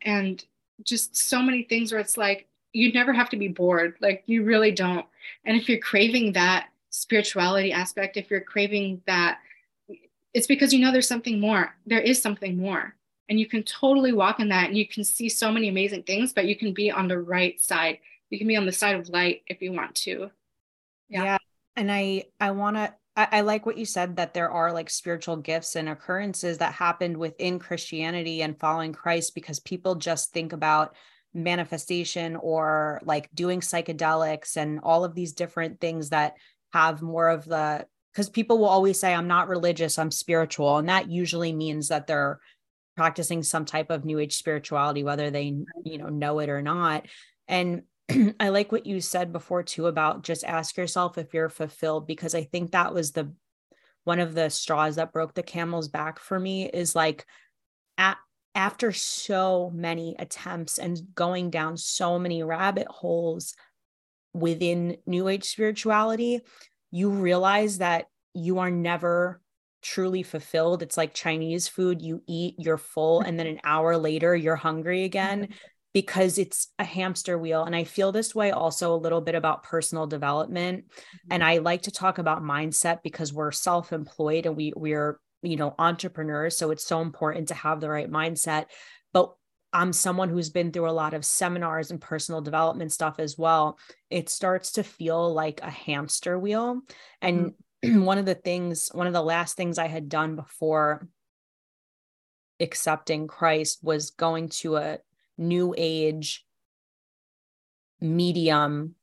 [0.03, 0.45] And
[0.83, 3.95] just so many things where it's like you never have to be bored.
[4.01, 5.07] Like you really don't.
[5.45, 9.41] And if you're craving that spirituality aspect if you're craving that
[10.33, 11.75] it's because you know there's something more.
[11.87, 12.95] There is something more.
[13.29, 16.33] And you can totally walk in that and you can see so many amazing things
[16.33, 17.99] but you can be on the right side.
[18.31, 20.31] You can be on the side of light if you want to.
[21.09, 21.39] Yeah, yeah.
[21.77, 24.91] and i i want to I, I like what you said that there are like
[24.91, 30.53] spiritual gifts and occurrences that happened within Christianity and following Christ because people just think
[30.53, 30.95] about
[31.33, 36.35] manifestation or like doing psychedelics and all of these different things that
[36.73, 40.89] have more of the because people will always say i'm not religious i'm spiritual and
[40.89, 42.39] that usually means that they're
[42.97, 47.07] practicing some type of new age spirituality whether they you know know it or not.
[47.49, 47.83] And
[48.41, 52.35] I like what you said before too about just ask yourself if you're fulfilled because
[52.35, 53.33] I think that was the
[54.05, 57.27] one of the straws that broke the camel's back for me is like
[57.97, 58.19] at
[58.55, 63.55] after so many attempts and going down so many rabbit holes
[64.33, 66.41] within new age spirituality
[66.91, 69.41] you realize that you are never
[69.83, 70.83] truly fulfilled.
[70.83, 75.05] It's like chinese food you eat you're full and then an hour later you're hungry
[75.05, 75.49] again
[75.95, 77.65] because it's a hamster wheel.
[77.65, 80.87] And I feel this way also a little bit about personal development.
[80.87, 81.29] Mm-hmm.
[81.31, 85.73] And I like to talk about mindset because we're self-employed and we we're, you know,
[85.79, 86.57] entrepreneurs.
[86.57, 88.67] So it's so important to have the right mindset.
[89.13, 89.35] But
[89.73, 93.79] I'm someone who's been through a lot of seminars and personal development stuff as well.
[94.11, 96.81] It starts to feel like a hamster wheel.
[97.23, 97.53] And
[97.85, 98.03] mm-hmm.
[98.05, 101.07] one of the things, one of the last things I had done before
[102.59, 104.99] accepting Christ was going to a
[105.37, 106.45] new age
[108.01, 108.95] medium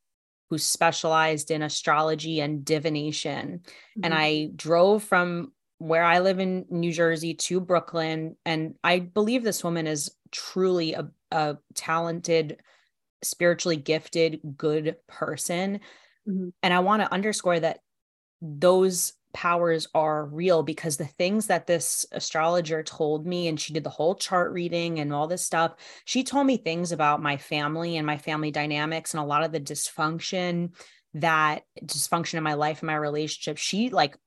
[0.49, 3.61] who specialized in astrology and divination.
[3.63, 4.01] Mm-hmm.
[4.03, 8.35] And I drove from where I live in New Jersey to Brooklyn.
[8.45, 12.57] And I believe this woman is truly a, a talented,
[13.23, 15.79] spiritually gifted, good person.
[16.27, 16.49] Mm-hmm.
[16.61, 17.79] And I want to underscore that
[18.41, 23.83] those powers are real because the things that this astrologer told me and she did
[23.83, 25.73] the whole chart reading and all this stuff
[26.05, 29.51] she told me things about my family and my family dynamics and a lot of
[29.51, 30.71] the dysfunction
[31.13, 34.17] that dysfunction in my life and my relationship she like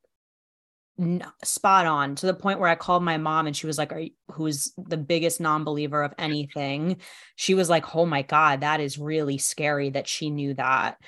[1.43, 3.99] spot on to the point where I called my mom and she was like, Are
[3.99, 6.99] you, who's the biggest non believer of anything?
[7.35, 10.99] She was like, Oh my God, that is really scary that she knew that.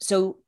[0.00, 0.38] So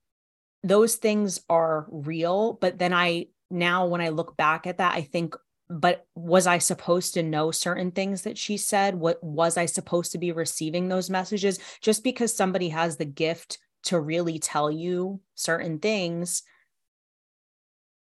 [0.64, 2.54] those things are real.
[2.54, 5.36] But then I, now when I look back at that, I think,
[5.70, 8.96] but was I supposed to know certain things that she said?
[8.96, 11.60] What was I supposed to be receiving those messages?
[11.80, 16.42] Just because somebody has the gift to really tell you certain things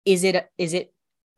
[0.04, 0.92] is it is it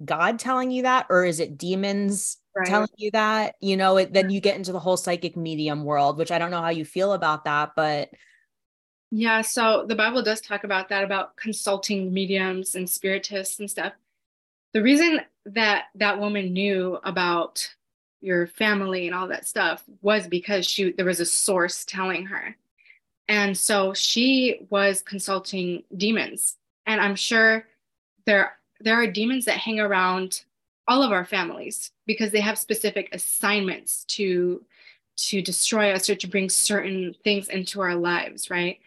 [0.04, 2.66] god telling you that or is it demons right.
[2.66, 6.18] telling you that you know it, then you get into the whole psychic medium world
[6.18, 8.10] which i don't know how you feel about that but
[9.14, 13.92] yeah so the bible does talk about that about consulting mediums and spiritists and stuff.
[14.72, 17.72] The reason that that woman knew about
[18.20, 22.56] your family and all that stuff was because she there was a source telling her.
[23.28, 26.56] And so she was consulting demons.
[26.84, 27.66] And i'm sure
[28.26, 30.44] there there are demons that hang around
[30.88, 34.62] all of our families because they have specific assignments to
[35.16, 38.80] to destroy us or to bring certain things into our lives right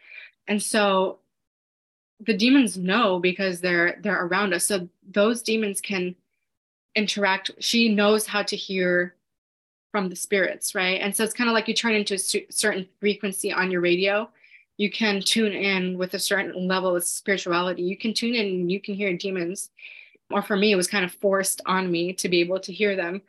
[0.47, 1.19] and so
[2.19, 6.15] the demons know because they're they're around us so those demons can
[6.95, 9.15] interact she knows how to hear
[9.91, 12.19] from the spirits right and so it's kind of like you turn into a
[12.49, 14.27] certain frequency on your radio
[14.77, 17.81] you can tune in with a certain level of spirituality.
[17.81, 19.71] You can tune in and you can hear demons.
[20.29, 22.95] Or for me, it was kind of forced on me to be able to hear
[22.95, 23.21] them.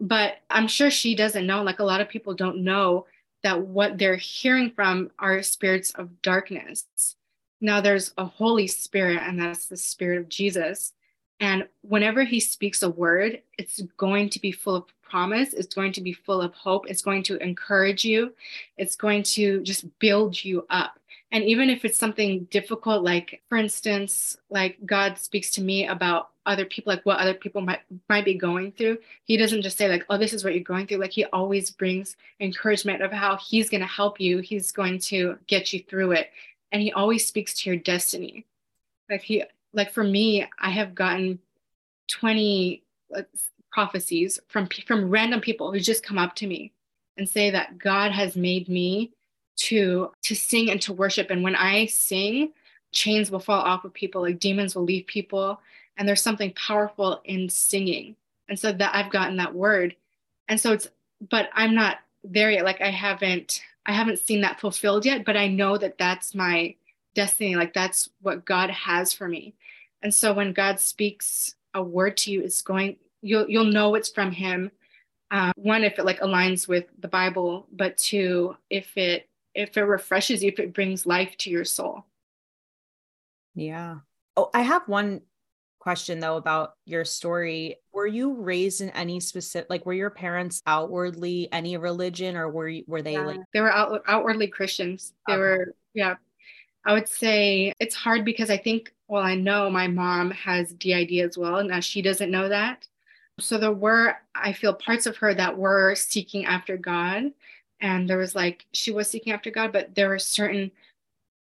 [0.00, 3.06] But I'm sure she doesn't know, like a lot of people don't know
[3.44, 7.14] that what they're hearing from are spirits of darkness.
[7.60, 10.92] Now, there's a Holy Spirit, and that's the Spirit of Jesus.
[11.40, 15.52] And whenever he speaks a word, it's going to be full of promise.
[15.52, 16.88] It's going to be full of hope.
[16.88, 18.32] It's going to encourage you.
[18.76, 20.98] It's going to just build you up.
[21.30, 26.30] And even if it's something difficult, like for instance, like God speaks to me about
[26.46, 28.98] other people, like what other people might might be going through.
[29.24, 31.70] He doesn't just say like, "Oh, this is what you're going through." Like he always
[31.70, 34.38] brings encouragement of how he's going to help you.
[34.38, 36.30] He's going to get you through it,
[36.72, 38.44] and he always speaks to your destiny.
[39.10, 41.38] Like he like for me, I have gotten
[42.10, 42.82] 20
[43.72, 46.72] prophecies from from random people who just come up to me
[47.16, 49.12] and say that God has made me
[49.56, 52.52] to to sing and to worship and when I sing,
[52.92, 55.60] chains will fall off of people, like demons will leave people
[55.96, 58.16] and there's something powerful in singing.
[58.48, 59.96] And so that I've gotten that word.
[60.48, 60.88] And so it's
[61.30, 65.36] but I'm not there yet like I haven't I haven't seen that fulfilled yet, but
[65.36, 66.74] I know that that's my
[67.14, 69.54] destiny like that's what God has for me.
[70.02, 74.10] And so when God speaks a word to you, it's going, you'll you'll know it's
[74.10, 74.70] from Him.
[75.30, 79.82] Uh, one, if it like aligns with the Bible, but two, if it if it
[79.82, 82.04] refreshes you, if it brings life to your soul.
[83.54, 83.98] Yeah.
[84.36, 85.22] Oh, I have one
[85.84, 87.76] question though about your story.
[87.92, 92.68] Were you raised in any specific like were your parents outwardly any religion or were
[92.68, 95.12] you, were they yeah, like uh, they were out, outwardly Christians.
[95.28, 95.40] They okay.
[95.40, 96.14] were yeah.
[96.86, 101.20] I would say it's hard because I think well, I know my mom has DID
[101.20, 101.62] as well.
[101.62, 102.88] Now she doesn't know that.
[103.38, 107.32] So there were, I feel, parts of her that were seeking after God.
[107.80, 110.70] And there was like, she was seeking after God, but there were certain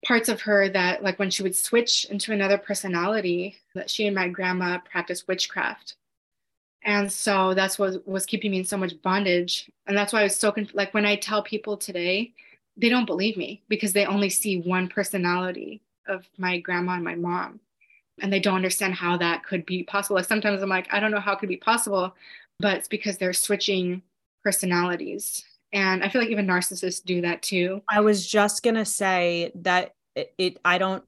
[0.04, 4.14] parts of her that, like when she would switch into another personality, that she and
[4.14, 5.96] my grandma practiced witchcraft.
[6.84, 9.70] And so that's what was keeping me in so much bondage.
[9.86, 12.32] And that's why I was so, conf- like when I tell people today,
[12.76, 17.14] they don't believe me because they only see one personality of my grandma and my
[17.14, 17.60] mom
[18.20, 21.10] and they don't understand how that could be possible like sometimes i'm like i don't
[21.10, 22.14] know how it could be possible
[22.58, 24.02] but it's because they're switching
[24.42, 28.84] personalities and i feel like even narcissists do that too i was just going to
[28.84, 31.04] say that it, it, i don't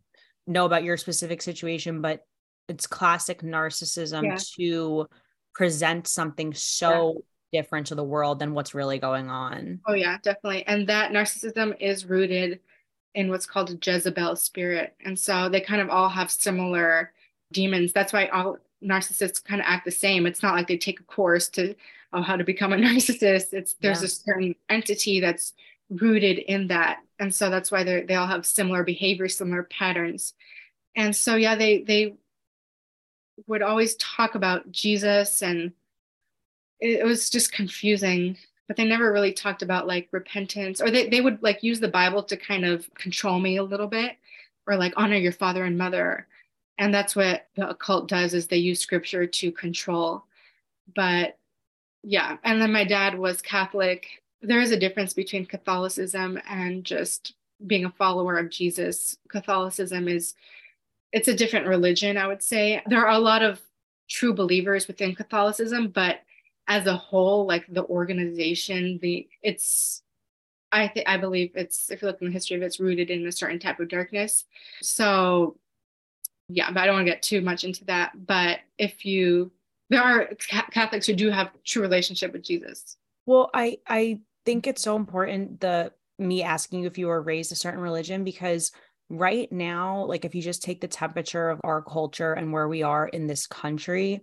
[0.47, 2.27] know about your specific situation but
[2.69, 4.39] it's classic narcissism yeah.
[4.57, 5.07] to
[5.55, 7.61] present something so yeah.
[7.61, 11.75] different to the world than what's really going on oh yeah definitely and that narcissism
[11.81, 12.61] is rooted
[13.15, 14.95] in what's called a Jezebel spirit.
[15.05, 17.13] And so they kind of all have similar
[17.53, 17.93] demons.
[17.93, 20.27] That's why all narcissists kind of act the same.
[20.27, 21.75] It's not like they take a course to
[22.13, 23.53] oh, how to become a narcissist.
[23.53, 24.07] It's there's yeah.
[24.07, 25.53] a certain entity that's
[25.91, 27.01] rooted in that.
[27.19, 30.35] And so that's why they they all have similar behavior, similar patterns.
[30.97, 32.15] And so yeah, they they
[33.47, 35.73] would always talk about Jesus and
[36.81, 41.09] it, it was just confusing but they never really talked about like repentance or they,
[41.09, 44.17] they would like use the bible to kind of control me a little bit
[44.67, 46.27] or like honor your father and mother
[46.79, 50.25] and that's what the occult does is they use scripture to control.
[50.95, 51.39] But
[52.03, 54.07] yeah and then my dad was catholic.
[54.43, 57.35] There is a difference between catholicism and just
[57.67, 59.17] being a follower of jesus.
[59.29, 60.35] Catholicism is
[61.13, 62.83] it's a different religion i would say.
[62.87, 63.61] There are a lot of
[64.09, 66.21] true believers within catholicism but
[66.69, 70.03] as a whole like the organization the it's
[70.73, 73.09] i think i believe it's if you look in the history of it, it's rooted
[73.09, 74.45] in a certain type of darkness.
[74.83, 75.57] So
[76.49, 78.13] yeah, but I don't want to get too much into that.
[78.27, 79.53] But if you,
[79.91, 80.29] there are
[80.71, 82.97] Catholics who do have true relationship with Jesus.
[83.27, 87.53] Well, I I think it's so important the me asking you if you were raised
[87.53, 88.73] a certain religion because
[89.09, 92.83] right now, like if you just take the temperature of our culture and where we
[92.83, 94.21] are in this country,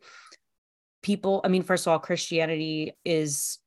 [1.02, 3.60] people, I mean, first of all, Christianity is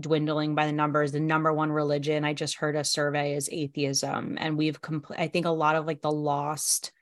[0.00, 4.38] dwindling by the numbers the number one religion i just heard a survey is atheism
[4.40, 6.92] and we've compl- i think a lot of like the lost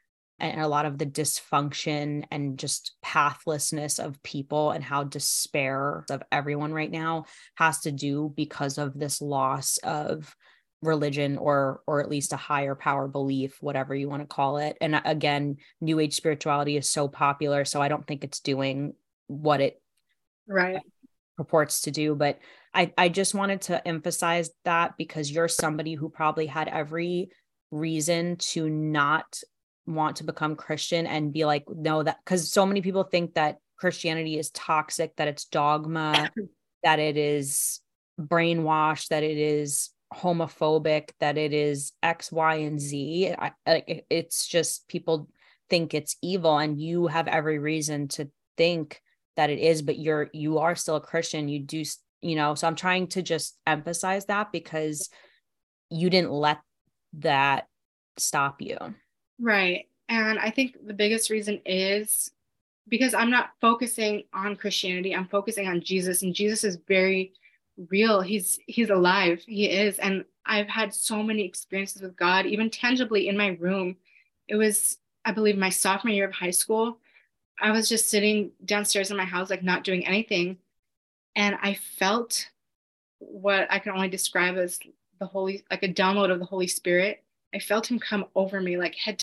[0.41, 6.23] and a lot of the dysfunction and just pathlessness of people and how despair of
[6.33, 7.25] everyone right now
[7.55, 10.35] has to do because of this loss of
[10.83, 14.77] religion or or at least a higher power belief whatever you want to call it.
[14.81, 18.95] And uh, again new age spirituality is so popular so i don't think it's doing
[19.27, 19.81] what it
[20.49, 20.81] right.
[21.37, 22.39] purports to do but
[22.73, 27.31] i i just wanted to emphasize that because you're somebody who probably had every
[27.71, 29.41] reason to not
[29.87, 33.59] want to become Christian and be like, no, that because so many people think that
[33.77, 36.31] Christianity is toxic, that it's dogma,
[36.83, 37.81] that it is
[38.21, 43.35] brainwashed, that it is homophobic, that it is X, Y, and Z.
[43.39, 43.53] I,
[44.11, 45.29] it's just people
[45.69, 49.01] think it's evil, and you have every reason to think
[49.37, 51.49] that it is, but you're you are still a Christian.
[51.49, 51.83] You do,
[52.21, 52.55] you know.
[52.55, 55.09] So I'm trying to just emphasize that because
[55.89, 56.61] you didn't let
[57.15, 57.67] that
[58.17, 58.77] stop you.
[59.41, 59.87] Right.
[60.09, 62.33] And I think the biggest reason is
[62.89, 67.33] because I'm not focusing on Christianity, I'm focusing on Jesus and Jesus is very
[67.89, 68.21] real.
[68.21, 69.43] He's he's alive.
[69.47, 73.97] He is and I've had so many experiences with God even tangibly in my room.
[74.49, 76.99] It was I believe my sophomore year of high school.
[77.63, 80.59] I was just sitting downstairs in my house like not doing anything
[81.37, 82.49] and I felt
[83.19, 84.81] what I can only describe as
[85.21, 87.23] the holy like a download of the Holy Spirit.
[87.55, 89.23] I felt him come over me like head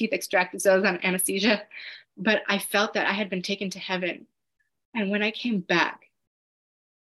[0.00, 1.62] teeth extracted, so I was on anesthesia.
[2.16, 4.26] But I felt that I had been taken to heaven.
[4.94, 6.06] And when I came back,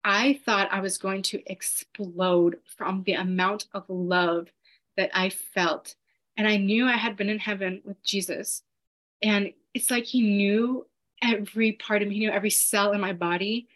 [0.05, 4.49] I thought I was going to explode from the amount of love
[4.97, 5.95] that I felt.
[6.37, 8.63] And I knew I had been in heaven with Jesus.
[9.23, 10.87] And it's like he knew
[11.23, 13.69] every part of me, he knew every cell in my body.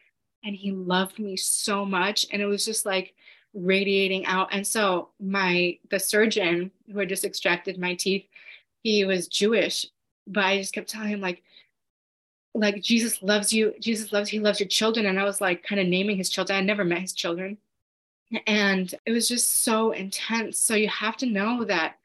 [0.44, 2.26] And he loved me so much.
[2.32, 3.14] And it was just like
[3.54, 4.48] radiating out.
[4.52, 8.24] And so my the surgeon who had just extracted my teeth,
[8.82, 9.86] he was Jewish,
[10.26, 11.42] but I just kept telling him like,
[12.54, 13.74] like Jesus loves you.
[13.80, 15.06] Jesus loves, he loves your children.
[15.06, 16.58] And I was like kind of naming his children.
[16.58, 17.58] I never met his children.
[18.46, 20.58] And it was just so intense.
[20.58, 21.96] So you have to know that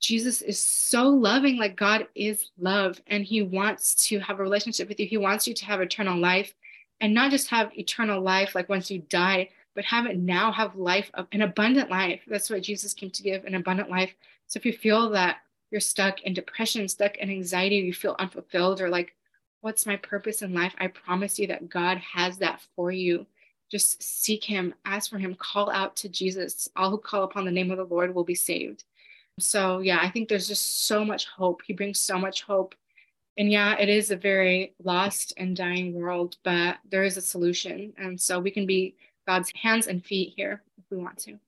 [0.00, 4.88] Jesus is so loving, like God is love, and He wants to have a relationship
[4.88, 5.06] with you.
[5.06, 6.54] He wants you to have eternal life
[7.00, 10.76] and not just have eternal life like once you die, but have it now, have
[10.76, 12.20] life, of an abundant life.
[12.26, 14.12] That's what Jesus came to give an abundant life.
[14.46, 15.38] So if you feel that
[15.70, 19.14] you're stuck in depression, stuck in anxiety, you feel unfulfilled, or like,
[19.60, 20.74] what's my purpose in life?
[20.78, 23.26] I promise you that God has that for you.
[23.70, 26.68] Just seek Him, ask for Him, call out to Jesus.
[26.76, 28.84] All who call upon the name of the Lord will be saved.
[29.38, 31.62] So, yeah, I think there's just so much hope.
[31.64, 32.74] He brings so much hope.
[33.36, 37.92] And yeah, it is a very lost and dying world, but there is a solution.
[37.96, 38.96] And so we can be
[39.28, 41.38] God's hands and feet here if we want to.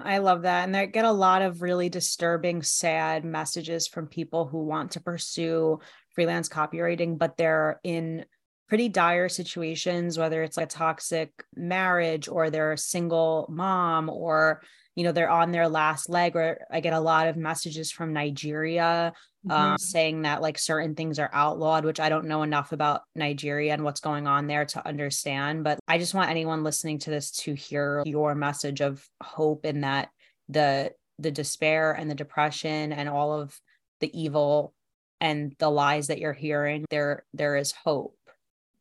[0.00, 0.64] I love that.
[0.64, 5.00] And I get a lot of really disturbing, sad messages from people who want to
[5.00, 5.80] pursue
[6.14, 8.24] freelance copywriting, but they're in
[8.68, 14.62] pretty dire situations, whether it's like a toxic marriage or they're a single mom or
[14.98, 18.12] you know they're on their last leg or i get a lot of messages from
[18.12, 19.12] nigeria
[19.48, 19.70] um, mm-hmm.
[19.72, 23.72] um, saying that like certain things are outlawed which i don't know enough about nigeria
[23.72, 27.30] and what's going on there to understand but i just want anyone listening to this
[27.30, 30.08] to hear your message of hope in that
[30.48, 33.56] the the despair and the depression and all of
[34.00, 34.72] the evil
[35.20, 38.14] and the lies that you're hearing there there is hope.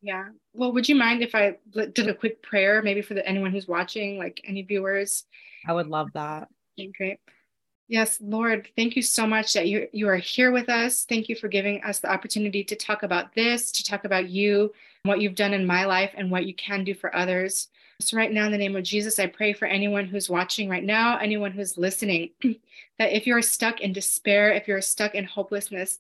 [0.02, 0.26] Yeah.
[0.54, 3.68] Well would you mind if i did a quick prayer maybe for the, anyone who's
[3.68, 5.26] watching like any viewers
[5.68, 6.50] I would love that.
[6.96, 7.20] Great.
[7.90, 11.06] Yes, Lord, thank you so much that you you are here with us.
[11.06, 14.74] Thank you for giving us the opportunity to talk about this, to talk about you,
[15.04, 17.70] what you've done in my life, and what you can do for others.
[18.02, 20.84] So, right now, in the name of Jesus, I pray for anyone who's watching right
[20.84, 22.32] now, anyone who's listening,
[23.00, 25.98] that if you're stuck in despair, if you're stuck in hopelessness,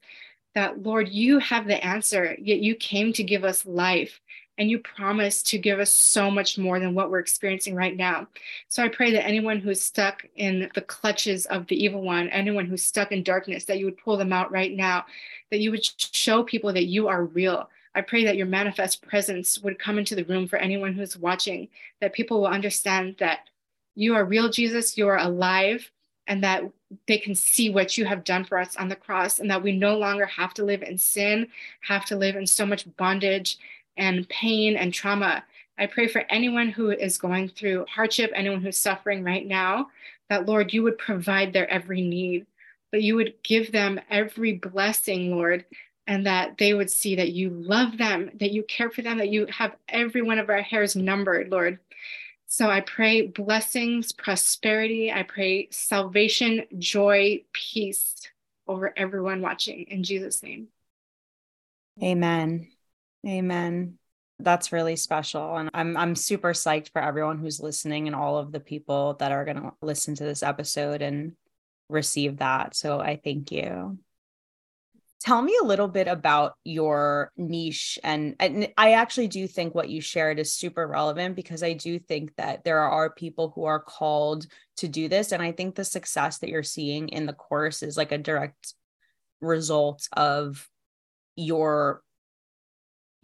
[0.55, 4.19] that Lord, you have the answer, yet you came to give us life
[4.57, 8.27] and you promise to give us so much more than what we're experiencing right now.
[8.67, 12.65] So I pray that anyone who's stuck in the clutches of the evil one, anyone
[12.65, 15.05] who's stuck in darkness, that you would pull them out right now,
[15.51, 17.69] that you would show people that you are real.
[17.93, 21.67] I pray that your manifest presence would come into the room for anyone who's watching,
[22.01, 23.49] that people will understand that
[23.95, 25.89] you are real, Jesus, you are alive,
[26.27, 26.63] and that
[27.07, 29.71] they can see what you have done for us on the cross, and that we
[29.71, 31.47] no longer have to live in sin,
[31.81, 33.57] have to live in so much bondage
[33.97, 35.43] and pain and trauma.
[35.77, 39.89] I pray for anyone who is going through hardship, anyone who's suffering right now,
[40.29, 42.45] that Lord, you would provide their every need,
[42.91, 45.65] but you would give them every blessing, Lord,
[46.07, 49.29] and that they would see that you love them, that you care for them, that
[49.29, 51.79] you have every one of our hairs numbered, Lord.
[52.47, 55.11] So I pray blessings, prosperity.
[55.11, 58.15] I pray salvation, joy, peace
[58.67, 60.69] over everyone watching in Jesus' name.
[62.01, 62.69] Amen.
[63.25, 63.97] Amen.
[64.39, 65.55] That's really special.
[65.57, 69.31] And I'm I'm super psyched for everyone who's listening and all of the people that
[69.31, 71.33] are gonna listen to this episode and
[71.89, 72.75] receive that.
[72.75, 73.97] So I thank you.
[75.19, 77.97] Tell me a little bit about your niche.
[78.03, 81.97] And, and I actually do think what you shared is super relevant because I do
[81.97, 84.45] think that there are people who are called
[84.77, 85.31] to do this.
[85.31, 88.75] And I think the success that you're seeing in the course is like a direct
[89.41, 90.69] result of
[91.35, 92.03] your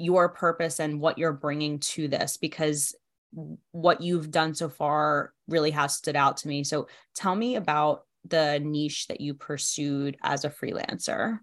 [0.04, 2.96] your purpose and what you're bringing to this because
[3.72, 6.64] what you've done so far really has stood out to me.
[6.64, 11.40] So tell me about the niche that you pursued as a freelancer.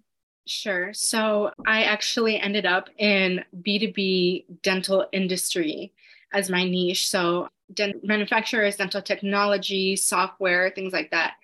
[0.46, 0.92] Sure.
[0.92, 5.92] So I actually ended up in B2B dental industry
[6.32, 7.08] as my niche.
[7.08, 11.34] So dent- manufacturers, dental technology, software, things like that.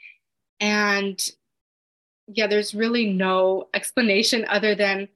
[0.60, 1.18] And
[2.28, 5.08] yeah, there's really no explanation other than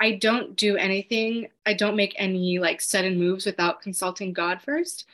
[0.00, 1.48] I don't do anything.
[1.66, 5.06] I don't make any like sudden moves without consulting God first.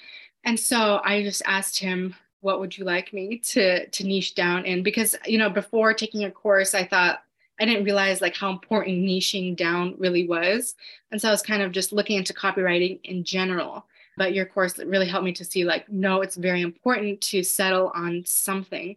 [0.45, 4.65] And so I just asked him, what would you like me to to niche down
[4.65, 4.83] in?
[4.83, 7.23] Because you know, before taking a course, I thought
[7.61, 10.75] I didn't realize like how important niching down really was.
[11.11, 13.85] And so I was kind of just looking into copywriting in general.
[14.17, 17.93] But your course really helped me to see like, no, it's very important to settle
[17.95, 18.97] on something.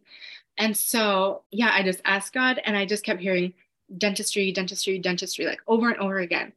[0.57, 3.53] And so, yeah, I just asked God and I just kept hearing,
[3.97, 6.53] dentistry, dentistry, dentistry, like over and over again.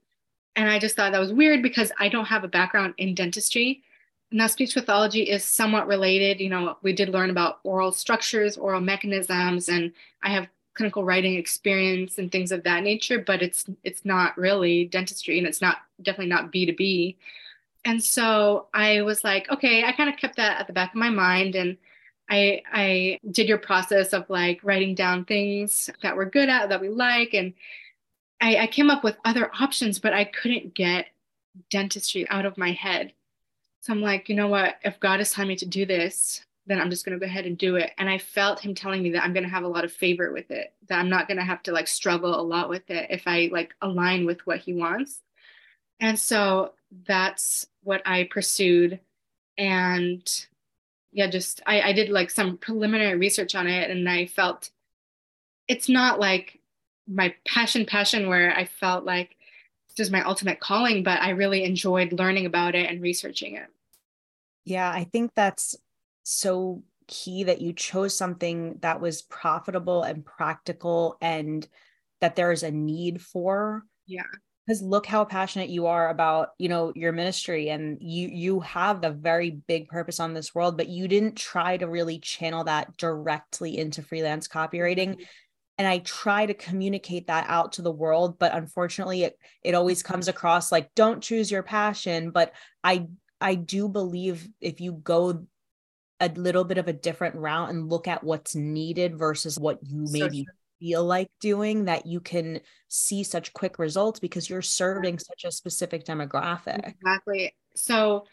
[0.54, 3.82] And I just thought that was weird because I don't have a background in dentistry.
[4.32, 6.40] Now, speech pathology is somewhat related.
[6.40, 11.34] You know, we did learn about oral structures, oral mechanisms, and I have clinical writing
[11.34, 15.78] experience and things of that nature, but it's it's not really dentistry and it's not
[16.02, 17.16] definitely not B2B.
[17.84, 20.96] And so I was like, okay, I kind of kept that at the back of
[20.96, 21.76] my mind and
[22.28, 26.80] I I did your process of like writing down things that we're good at that
[26.80, 27.54] we like and
[28.40, 31.06] I, I came up with other options but I couldn't get
[31.70, 33.12] dentistry out of my head.
[33.80, 36.80] So I'm like, you know what, if God is telling me to do this, then
[36.80, 37.92] I'm just going to go ahead and do it.
[37.98, 40.32] And I felt him telling me that I'm going to have a lot of favor
[40.32, 43.06] with it, that I'm not going to have to like struggle a lot with it
[43.10, 45.22] if I like align with what he wants.
[46.00, 46.72] And so
[47.06, 48.98] that's what I pursued.
[49.56, 50.46] And
[51.16, 54.68] yeah, just I, I did like some preliminary research on it and I felt
[55.66, 56.60] it's not like
[57.08, 59.34] my passion passion where I felt like
[59.88, 63.68] this is my ultimate calling, but I really enjoyed learning about it and researching it.
[64.66, 65.74] Yeah, I think that's
[66.22, 71.66] so key that you chose something that was profitable and practical and
[72.20, 73.84] that there is a need for.
[74.06, 74.24] Yeah
[74.66, 79.04] because look how passionate you are about you know your ministry and you you have
[79.04, 82.96] a very big purpose on this world but you didn't try to really channel that
[82.96, 85.10] directly into freelance copywriting.
[85.10, 85.22] Mm-hmm.
[85.78, 90.02] And I try to communicate that out to the world, but unfortunately it it always
[90.02, 90.12] mm-hmm.
[90.12, 92.52] comes across like don't choose your passion, but
[92.82, 93.06] I
[93.40, 95.46] I do believe if you go
[96.18, 100.06] a little bit of a different route and look at what's needed versus what you
[100.10, 100.46] maybe
[100.78, 105.52] feel like doing that you can see such quick results because you're serving such a
[105.52, 106.88] specific demographic.
[106.88, 107.54] Exactly.
[107.74, 108.26] So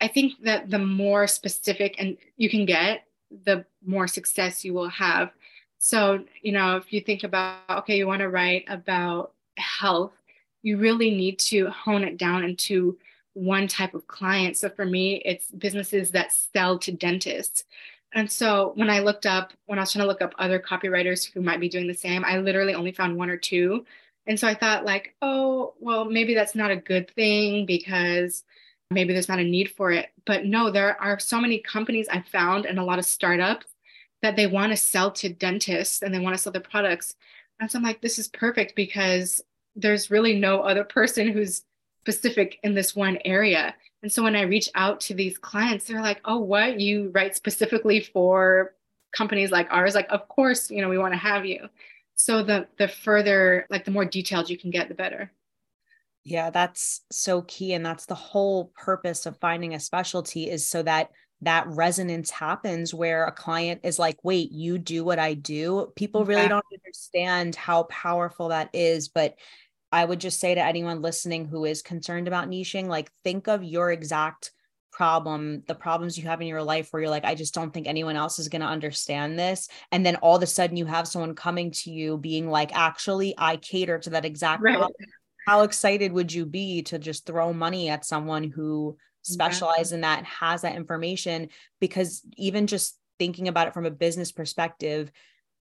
[0.00, 3.04] I think that the more specific and you can get,
[3.44, 5.30] the more success you will have.
[5.78, 10.12] So, you know, if you think about, okay, you want to write about health,
[10.62, 12.98] you really need to hone it down into
[13.34, 14.56] one type of client.
[14.56, 17.64] So for me, it's businesses that sell to dentists.
[18.16, 21.30] And so when I looked up, when I was trying to look up other copywriters
[21.30, 23.84] who might be doing the same, I literally only found one or two.
[24.26, 28.42] And so I thought, like, oh, well, maybe that's not a good thing because
[28.90, 30.08] maybe there's not a need for it.
[30.24, 33.66] But no, there are so many companies I found and a lot of startups
[34.22, 37.16] that they want to sell to dentists and they want to sell their products.
[37.60, 39.42] And so I'm like, this is perfect because
[39.74, 41.64] there's really no other person who's
[42.00, 43.74] specific in this one area.
[44.02, 46.80] And so when I reach out to these clients, they're like, oh, what?
[46.80, 48.74] You write specifically for
[49.12, 49.94] companies like ours?
[49.94, 51.68] Like, of course, you know, we want to have you.
[52.14, 55.32] So the the further, like the more detailed you can get, the better.
[56.24, 57.72] Yeah, that's so key.
[57.74, 61.10] And that's the whole purpose of finding a specialty is so that
[61.42, 65.92] that resonance happens where a client is like, wait, you do what I do.
[65.94, 66.48] People really yeah.
[66.48, 69.08] don't understand how powerful that is.
[69.08, 69.36] But
[69.92, 73.62] I would just say to anyone listening who is concerned about niching, like think of
[73.62, 74.52] your exact
[74.92, 77.86] problem, the problems you have in your life where you're like, I just don't think
[77.86, 79.68] anyone else is going to understand this.
[79.92, 83.34] And then all of a sudden you have someone coming to you being like, actually,
[83.36, 84.76] I cater to that exact right.
[84.76, 84.94] problem.
[85.46, 89.96] How excited would you be to just throw money at someone who specializes yeah.
[89.96, 91.50] in that, and has that information?
[91.78, 95.12] Because even just thinking about it from a business perspective,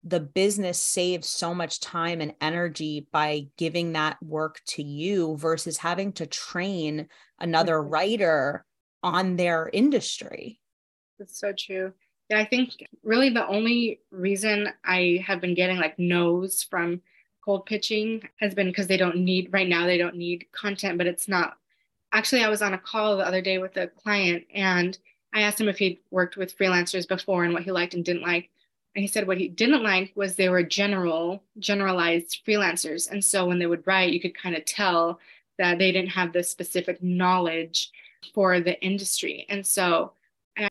[0.04, 5.78] the business saves so much time and energy by giving that work to you versus
[5.78, 7.08] having to train
[7.40, 7.90] another mm-hmm.
[7.90, 8.66] writer
[9.04, 10.60] on their industry.
[11.20, 11.94] That's so true.
[12.30, 12.72] Yeah, I think
[13.04, 17.02] really the only reason I have been getting like no's from
[17.44, 21.08] cold pitching has been because they don't need right now they don't need content, but
[21.08, 21.58] it's not
[22.14, 24.98] actually I was on a call the other day with a client and
[25.34, 28.24] I asked him if he'd worked with freelancers before and what he liked and didn't
[28.24, 28.50] like.
[28.96, 33.10] And he said what he didn't like was they were general, generalized freelancers.
[33.10, 35.20] And so when they would write, you could kind of tell
[35.58, 37.92] that they didn't have the specific knowledge
[38.34, 39.46] for the industry.
[39.50, 40.14] And so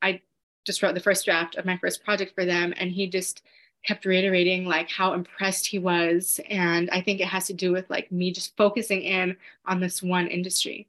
[0.03, 0.21] I
[0.67, 2.75] just wrote the first draft of my first project for them.
[2.77, 3.43] And he just
[3.87, 6.39] kept reiterating like how impressed he was.
[6.51, 10.03] And I think it has to do with like me just focusing in on this
[10.03, 10.89] one industry.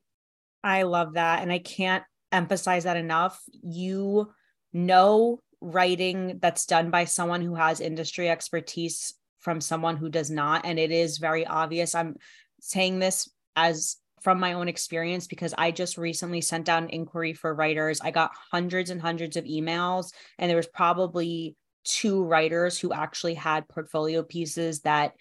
[0.63, 1.41] I love that.
[1.41, 2.03] And I can't
[2.33, 3.41] emphasize that enough.
[3.63, 4.33] You
[4.73, 10.65] know writing that's done by someone who has industry expertise from someone who does not.
[10.65, 11.95] And it is very obvious.
[11.95, 12.15] I'm
[12.59, 17.33] saying this as from my own experience because i just recently sent out an inquiry
[17.33, 18.01] for writers.
[18.01, 23.33] I got hundreds and hundreds of emails and there was probably two writers who actually
[23.33, 25.13] had portfolio pieces that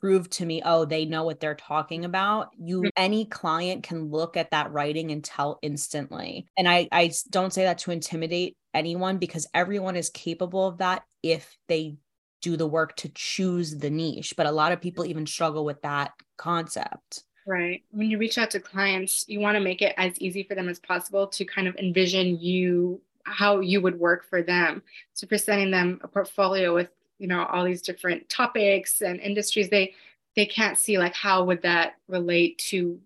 [0.00, 2.88] prove to me oh they know what they're talking about you mm-hmm.
[2.96, 7.64] any client can look at that writing and tell instantly and i i don't say
[7.64, 11.96] that to intimidate anyone because everyone is capable of that if they
[12.40, 15.80] do the work to choose the niche but a lot of people even struggle with
[15.82, 20.18] that concept right when you reach out to clients you want to make it as
[20.20, 24.42] easy for them as possible to kind of envision you how you would work for
[24.42, 24.82] them
[25.12, 26.88] so presenting them a portfolio with
[27.20, 29.94] you know all these different topics and industries they
[30.34, 32.98] they can't see like how would that relate to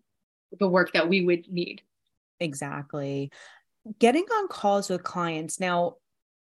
[0.59, 1.83] the work that we would need.
[2.41, 3.31] Exactly.
[3.99, 5.61] Getting on calls with clients.
[5.61, 5.97] Now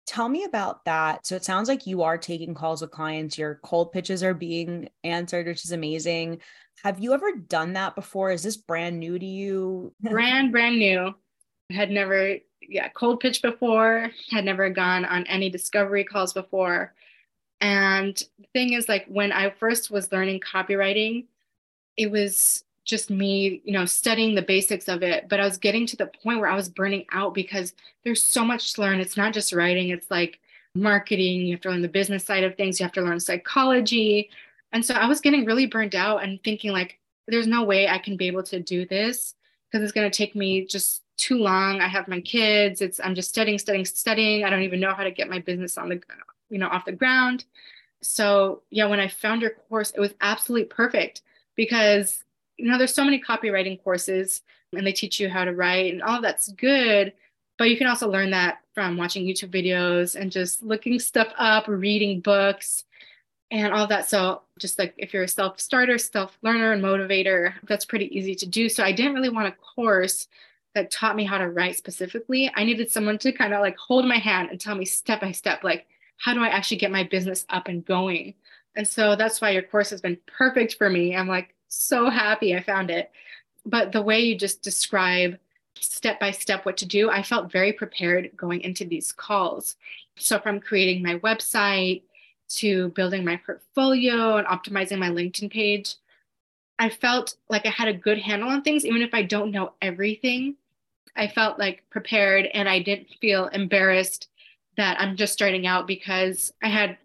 [0.06, 1.26] tell me about that.
[1.26, 3.36] So it sounds like you are taking calls with clients.
[3.36, 6.40] Your cold pitches are being answered which is amazing.
[6.84, 8.30] Have you ever done that before?
[8.30, 9.92] Is this brand new to you?
[10.00, 11.14] Brand brand new.
[11.70, 14.10] Had never yeah cold pitch before.
[14.30, 16.94] Had never gone on any discovery calls before
[17.60, 21.26] and the thing is, like, when I first was learning copywriting,
[21.96, 25.28] it was just me, you know, studying the basics of it.
[25.28, 27.74] But I was getting to the point where I was burning out because
[28.04, 29.00] there's so much to learn.
[29.00, 30.40] It's not just writing, it's like
[30.74, 31.42] marketing.
[31.42, 34.30] You have to learn the business side of things, you have to learn psychology.
[34.72, 37.98] And so I was getting really burned out and thinking, like, there's no way I
[37.98, 39.34] can be able to do this
[39.70, 41.80] because it's going to take me just too long.
[41.80, 42.80] I have my kids.
[42.80, 44.44] It's I'm just studying, studying, studying.
[44.44, 46.00] I don't even know how to get my business on the
[46.50, 47.44] you know, off the ground.
[48.02, 51.22] So yeah, when I found your course, it was absolutely perfect
[51.56, 52.24] because
[52.56, 54.42] you know there's so many copywriting courses
[54.72, 57.12] and they teach you how to write and all of that's good,
[57.58, 61.66] but you can also learn that from watching YouTube videos and just looking stuff up,
[61.68, 62.84] reading books.
[63.50, 64.08] and all that.
[64.08, 68.34] So just like if you're a self starter, self learner, and motivator, that's pretty easy
[68.36, 68.68] to do.
[68.68, 70.28] So I didn't really want a course
[70.74, 72.50] that taught me how to write specifically.
[72.54, 75.32] I needed someone to kind of like hold my hand and tell me step by
[75.32, 75.86] step, like,
[76.18, 78.34] how do I actually get my business up and going?
[78.76, 81.16] And so that's why your course has been perfect for me.
[81.16, 83.10] I'm like so happy I found it.
[83.64, 85.38] But the way you just describe
[85.80, 89.76] step by step what to do, I felt very prepared going into these calls.
[90.16, 92.02] So from creating my website,
[92.48, 95.94] to building my portfolio and optimizing my LinkedIn page,
[96.78, 99.72] I felt like I had a good handle on things, even if I don't know
[99.82, 100.56] everything.
[101.16, 104.28] I felt like prepared and I didn't feel embarrassed
[104.78, 106.96] that I'm just starting out because I had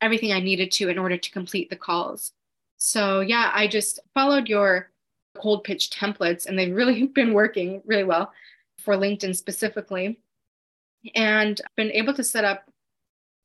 [0.00, 2.32] everything I needed to in order to complete the calls.
[2.78, 4.90] So, yeah, I just followed your
[5.36, 8.32] cold pitch templates and they've really been working really well
[8.78, 10.18] for LinkedIn specifically.
[11.14, 12.68] And I've been able to set up,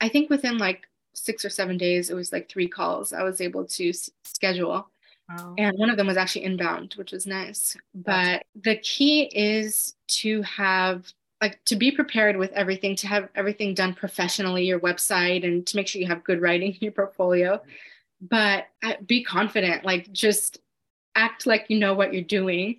[0.02, 3.41] I think within like six or seven days, it was like three calls I was
[3.41, 4.89] able to s- schedule.
[5.30, 5.56] Wow.
[5.57, 7.76] And one of them was actually inbound, which was nice.
[7.94, 11.11] But the key is to have
[11.41, 15.76] like to be prepared with everything, to have everything done professionally, your website, and to
[15.76, 17.61] make sure you have good writing in your portfolio.
[18.22, 20.59] But uh, be confident, like just
[21.15, 22.77] act like you know what you're doing.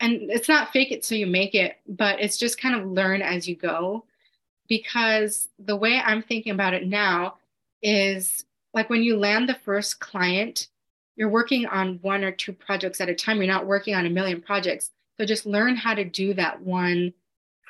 [0.00, 3.20] And it's not fake it till you make it, but it's just kind of learn
[3.20, 4.04] as you go.
[4.68, 7.38] Because the way I'm thinking about it now,
[7.82, 8.44] is
[8.74, 10.68] like when you land the first client,
[11.16, 13.38] you're working on one or two projects at a time.
[13.38, 14.90] You're not working on a million projects.
[15.16, 17.12] So just learn how to do that one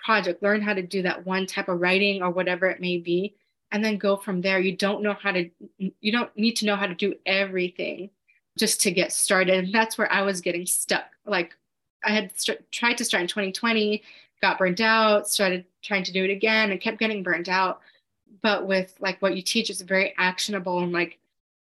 [0.08, 3.34] project, learn how to do that one type of writing or whatever it may be,
[3.70, 4.58] and then go from there.
[4.58, 8.10] You don't know how to, you don't need to know how to do everything
[8.58, 9.64] just to get started.
[9.64, 11.04] And that's where I was getting stuck.
[11.26, 11.54] Like
[12.02, 14.02] I had st- tried to start in 2020,
[14.40, 17.80] got burnt out, started trying to do it again, and kept getting burnt out
[18.42, 21.18] but with like what you teach is very actionable and like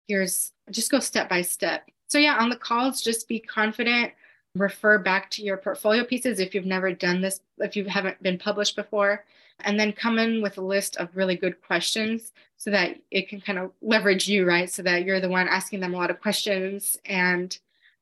[0.08, 4.12] here's just go step by step so yeah on the calls just be confident
[4.58, 8.38] refer back to your portfolio pieces if you've never done this if you haven't been
[8.38, 9.24] published before
[9.60, 13.40] and then come in with a list of really good questions so that it can
[13.40, 14.70] kind of leverage you right?
[14.70, 16.96] So that you're the one asking them a lot of questions.
[17.04, 17.56] And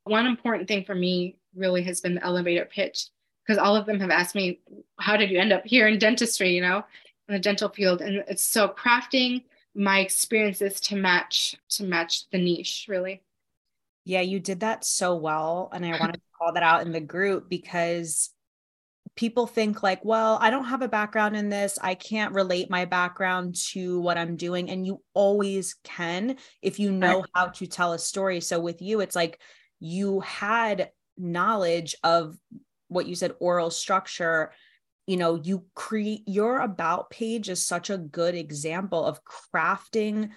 [0.05, 3.07] one important thing for me really has been the elevator pitch
[3.45, 4.61] because all of them have asked me
[4.99, 6.51] how did you end up here in dentistry?
[6.51, 6.85] You know
[7.29, 8.03] in the dental field.
[8.03, 9.45] And it's so crafting
[9.75, 13.23] my experiences to match to match the niche really.
[14.05, 17.01] Yeah you did that so well and i wanted to call that out in the
[17.01, 18.31] group because
[19.17, 21.79] people think like well i don't have a background in this.
[21.81, 24.71] I can't relate my background to what i'm doing.
[24.71, 27.31] And you always can if you know right.
[27.35, 28.41] how to tell a story.
[28.41, 29.41] So with you it's like
[29.81, 32.37] you had knowledge of
[32.89, 34.53] what you said oral structure.
[35.07, 40.31] You know you create your about page is such a good example of crafting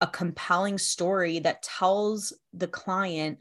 [0.00, 3.38] a compelling story that tells the client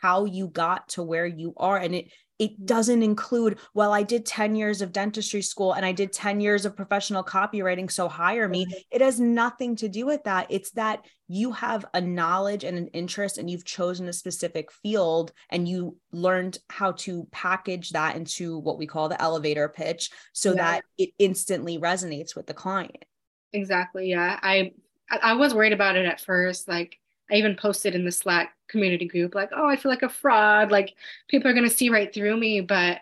[0.00, 2.66] how you got to where you are and it it mm-hmm.
[2.66, 6.66] doesn't include well i did 10 years of dentistry school and i did 10 years
[6.66, 8.64] of professional copywriting so hire me.
[8.66, 8.78] Mm-hmm.
[8.90, 10.46] It has nothing to do with that.
[10.50, 15.32] It's that you have a knowledge and an interest and you've chosen a specific field
[15.50, 20.50] and you learned how to package that into what we call the elevator pitch so
[20.50, 20.56] yeah.
[20.56, 23.04] that it instantly resonates with the client.
[23.52, 24.38] Exactly yeah.
[24.42, 24.72] I
[25.08, 26.98] i was worried about it at first like
[27.30, 30.70] I even posted in the Slack community group, like, oh, I feel like a fraud.
[30.70, 30.94] Like
[31.28, 32.60] people are gonna see right through me.
[32.60, 33.00] But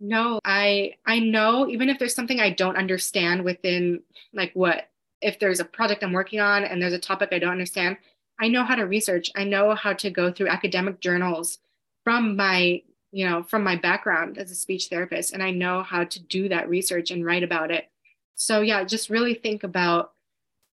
[0.00, 4.02] no, I I know even if there's something I don't understand within
[4.32, 4.88] like what
[5.20, 7.96] if there's a project I'm working on and there's a topic I don't understand,
[8.40, 9.30] I know how to research.
[9.34, 11.58] I know how to go through academic journals
[12.02, 12.82] from my,
[13.12, 15.32] you know, from my background as a speech therapist.
[15.32, 17.88] And I know how to do that research and write about it.
[18.34, 20.12] So yeah, just really think about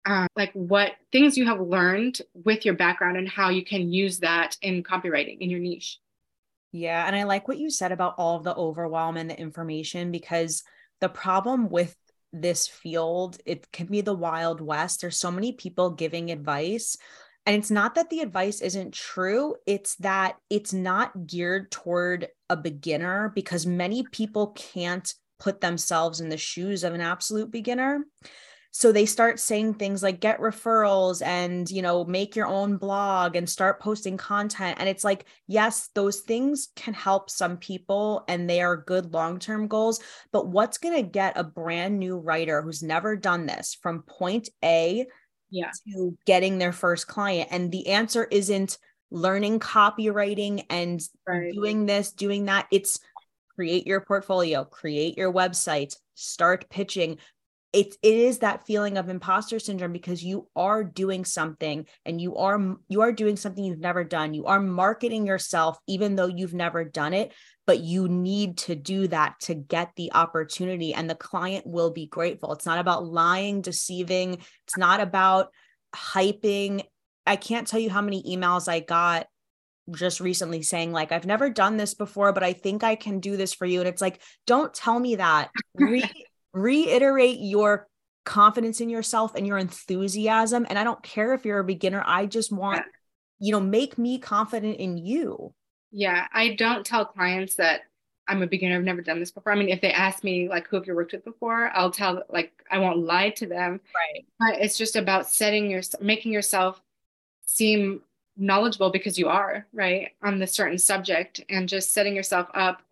[0.04, 4.18] um, like what things you have learned with your background and how you can use
[4.18, 5.98] that in copywriting in your niche.
[6.72, 7.06] Yeah.
[7.06, 10.62] And I like what you said about all of the overwhelm and the information because
[11.00, 11.94] the problem with
[12.32, 15.00] this field, it can be the wild west.
[15.00, 16.96] There's so many people giving advice.
[17.44, 22.56] And it's not that the advice isn't true, it's that it's not geared toward a
[22.56, 28.06] beginner because many people can't put themselves in the shoes of an absolute beginner
[28.74, 33.36] so they start saying things like get referrals and you know make your own blog
[33.36, 38.48] and start posting content and it's like yes those things can help some people and
[38.48, 40.00] they are good long-term goals
[40.32, 44.48] but what's going to get a brand new writer who's never done this from point
[44.64, 45.06] A
[45.50, 45.70] yeah.
[45.86, 48.78] to getting their first client and the answer isn't
[49.10, 51.52] learning copywriting and right.
[51.52, 53.00] doing this doing that it's
[53.54, 57.18] create your portfolio create your website start pitching
[57.72, 62.36] it, it is that feeling of imposter syndrome because you are doing something and you
[62.36, 64.34] are you are doing something you've never done.
[64.34, 67.32] You are marketing yourself even though you've never done it
[67.66, 72.06] but you need to do that to get the opportunity and the client will be
[72.06, 72.52] grateful.
[72.52, 74.34] It's not about lying deceiving.
[74.34, 75.48] It's not about
[75.94, 76.84] hyping.
[77.26, 79.26] I can't tell you how many emails i got
[79.90, 83.36] just recently saying like i've never done this before but i think i can do
[83.36, 83.80] this for you.
[83.80, 85.50] And it's like don't tell me that
[86.52, 87.88] reiterate your
[88.24, 90.66] confidence in yourself and your enthusiasm.
[90.68, 92.84] And i don't care if you're a beginner i just want
[93.38, 95.52] you know make me confident in you.
[95.90, 97.82] Yeah i don't tell clients that
[98.28, 99.52] i'm a beginner i've never done this before.
[99.52, 102.22] I mean if they ask me like who have you worked with before i'll tell
[102.28, 103.80] like i won't lie to them.
[103.94, 104.24] Right.
[104.38, 106.80] But it's just about setting your making yourself
[107.44, 108.02] seem
[108.36, 112.82] knowledgeable because you are right on the certain subject and just setting yourself up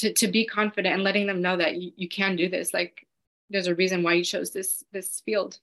[0.00, 2.72] to, to be confident and letting them know that you, you can do this.
[2.72, 3.06] Like
[3.50, 5.58] there's a reason why you chose this this field.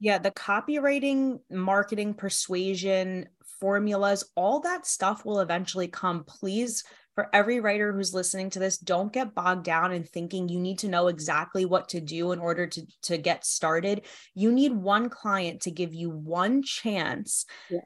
[0.00, 3.28] Yeah the copywriting marketing persuasion
[3.60, 6.24] formulas all that stuff will eventually come.
[6.24, 6.84] Please
[7.14, 10.78] for every writer who's listening to this don't get bogged down in thinking you need
[10.80, 14.02] to know exactly what to do in order to to get started.
[14.34, 17.44] You need one client to give you one chance.
[17.70, 17.80] Yeah.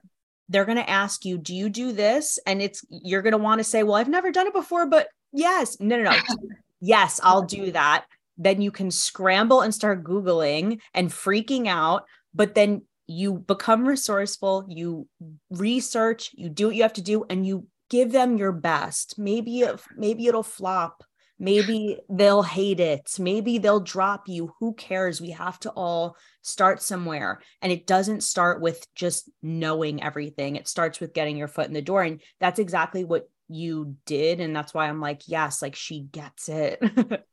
[0.49, 2.39] They're going to ask you, do you do this?
[2.47, 5.09] And it's, you're going to want to say, well, I've never done it before, but
[5.33, 6.17] yes, no, no, no.
[6.81, 8.07] yes, I'll do that.
[8.39, 12.05] Then you can scramble and start Googling and freaking out.
[12.35, 15.07] But then you become resourceful, you
[15.51, 19.19] research, you do what you have to do, and you give them your best.
[19.19, 19.65] Maybe,
[19.97, 21.05] maybe it'll flop.
[21.39, 23.17] Maybe they'll hate it.
[23.19, 24.53] Maybe they'll drop you.
[24.61, 25.21] Who cares?
[25.21, 27.41] We have to all start somewhere.
[27.61, 31.73] And it doesn't start with just knowing everything, it starts with getting your foot in
[31.73, 32.03] the door.
[32.05, 34.41] And that's exactly what you did.
[34.41, 36.83] And that's why I'm like, yes, like she gets it.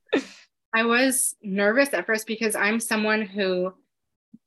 [0.73, 3.73] I was nervous at first because I'm someone who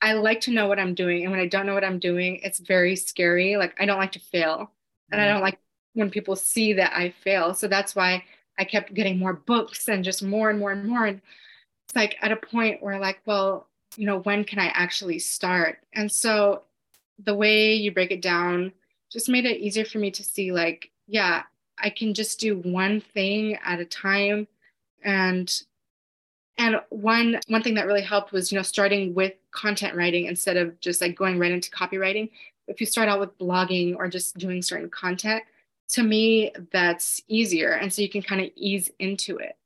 [0.01, 1.23] I like to know what I'm doing.
[1.23, 3.57] And when I don't know what I'm doing, it's very scary.
[3.57, 4.71] Like I don't like to fail.
[5.11, 5.35] And I mm-hmm.
[5.35, 5.59] don't like
[5.95, 7.55] when people see that I fail.
[7.55, 8.25] So that's why
[8.59, 11.07] I kept getting more books and just more and more and more.
[11.07, 11.21] And
[11.87, 15.79] it's like at a point where like, well, you know, when can I actually start?
[15.93, 16.63] And so
[17.23, 18.73] the way you break it down
[19.11, 21.43] just made it easier for me to see like, yeah,
[21.79, 24.47] I can just do one thing at a time.
[25.05, 25.63] And
[26.59, 30.57] and one one thing that really helped was, you know, starting with content writing instead
[30.57, 32.31] of just like going right into copywriting.
[32.69, 35.43] If you start out with blogging or just doing certain content,
[35.93, 39.57] to me that's easier and so you can kind of ease into it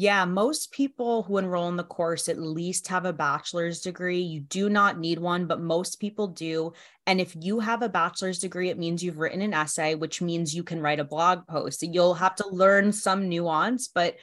[0.00, 4.20] yeah, most people who enroll in the course at least have a bachelor's degree.
[4.20, 6.72] You do not need one, but most people do.
[7.08, 10.54] And if you have a bachelor's degree, it means you've written an essay, which means
[10.54, 11.82] you can write a blog post.
[11.82, 14.14] You'll have to learn some nuance, but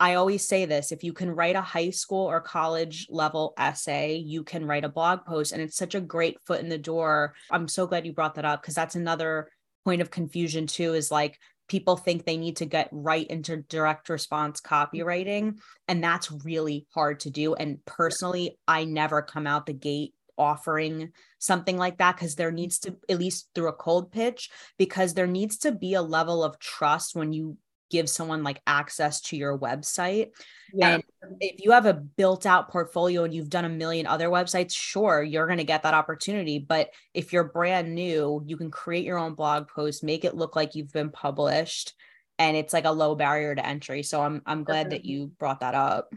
[0.00, 4.16] I always say this if you can write a high school or college level essay,
[4.16, 5.52] you can write a blog post.
[5.52, 7.34] And it's such a great foot in the door.
[7.52, 9.48] I'm so glad you brought that up because that's another
[9.84, 11.38] point of confusion too is like
[11.70, 15.56] people think they need to get right into direct response copywriting
[15.86, 17.54] and that's really hard to do.
[17.54, 22.78] And personally i never come out the gate offering something like that because there needs
[22.80, 26.58] to at least through a cold pitch because there needs to be a level of
[26.58, 27.56] trust when you
[27.90, 30.30] give someone like access to your website.
[30.72, 30.94] Yeah.
[30.94, 31.02] And
[31.40, 35.22] if you have a built out portfolio and you've done a million other websites, sure,
[35.22, 36.58] you're going to get that opportunity.
[36.58, 40.56] But if you're brand new, you can create your own blog post, make it look
[40.56, 41.94] like you've been published,
[42.38, 44.02] and it's like a low barrier to entry.
[44.02, 46.14] So I'm I'm glad that you brought that up.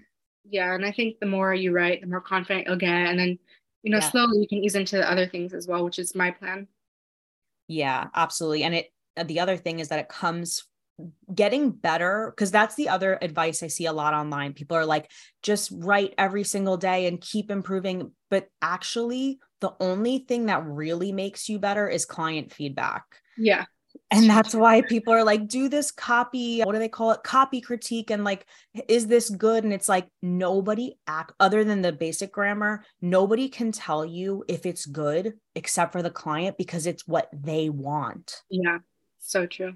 [0.50, 3.40] Yeah, and I think the more you write, the more confident you'll get, and then
[3.82, 4.10] you know yeah.
[4.10, 6.68] slowly you can ease into the other things as well, which is my plan.
[7.68, 8.64] Yeah, absolutely.
[8.64, 8.94] And it
[9.26, 10.64] the other thing is that it comes
[11.34, 14.54] getting better because that's the other advice I see a lot online.
[14.54, 15.12] People are like,
[15.42, 18.12] just write every single day and keep improving.
[18.30, 23.04] But actually, the only thing that really makes you better is client feedback.
[23.38, 23.66] Yeah.
[24.10, 27.24] And that's why people are like, do this copy, what do they call it?
[27.24, 28.10] Copy critique.
[28.10, 28.46] And like,
[28.88, 29.64] is this good?
[29.64, 34.66] And it's like, nobody act other than the basic grammar, nobody can tell you if
[34.66, 38.42] it's good except for the client because it's what they want.
[38.50, 38.80] Yeah.
[39.20, 39.74] So true.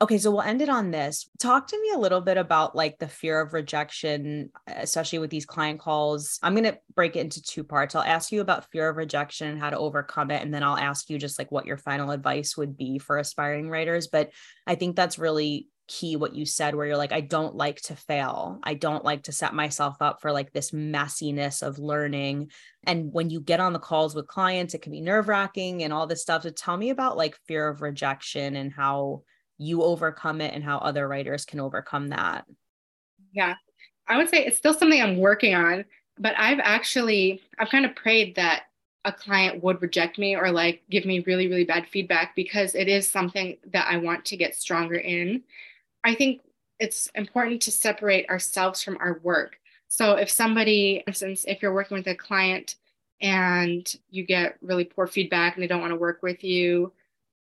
[0.00, 1.28] Okay, so we'll end it on this.
[1.40, 5.44] Talk to me a little bit about like the fear of rejection, especially with these
[5.44, 6.38] client calls.
[6.40, 7.96] I'm going to break it into two parts.
[7.96, 10.42] I'll ask you about fear of rejection and how to overcome it.
[10.42, 13.70] And then I'll ask you just like what your final advice would be for aspiring
[13.70, 14.06] writers.
[14.06, 14.30] But
[14.68, 17.96] I think that's really key what you said, where you're like, I don't like to
[17.96, 18.60] fail.
[18.62, 22.52] I don't like to set myself up for like this messiness of learning.
[22.84, 25.92] And when you get on the calls with clients, it can be nerve wracking and
[25.92, 26.44] all this stuff.
[26.44, 29.22] So tell me about like fear of rejection and how
[29.58, 32.46] you overcome it and how other writers can overcome that?
[33.32, 33.54] Yeah,
[34.06, 35.84] I would say it's still something I'm working on.
[36.18, 38.64] but I've actually, I've kind of prayed that
[39.04, 42.88] a client would reject me or like give me really, really bad feedback because it
[42.88, 45.42] is something that I want to get stronger in.
[46.04, 46.42] I think
[46.80, 49.58] it's important to separate ourselves from our work.
[49.88, 52.76] So if somebody, for instance, if you're working with a client
[53.20, 56.92] and you get really poor feedback and they don't want to work with you,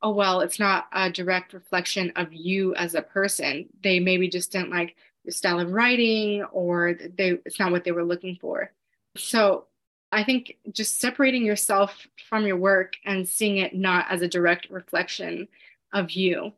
[0.03, 3.67] oh well, it's not a direct reflection of you as a person.
[3.81, 7.93] They maybe just didn't like your style of writing or they it's not what they
[7.93, 8.71] were looking for.
[9.15, 9.65] So
[10.11, 14.69] I think just separating yourself from your work and seeing it not as a direct
[14.69, 15.47] reflection
[15.93, 16.51] of you.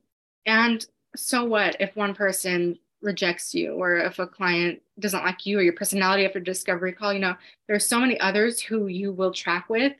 [0.45, 0.85] And
[1.15, 5.61] so what if one person rejects you or if a client doesn't like you or
[5.61, 7.35] your personality after discovery call you know
[7.67, 9.93] there's so many others who you will track with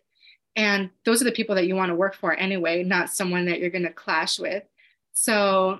[0.55, 3.59] and those are the people that you want to work for anyway not someone that
[3.59, 4.63] you're going to clash with.
[5.13, 5.79] So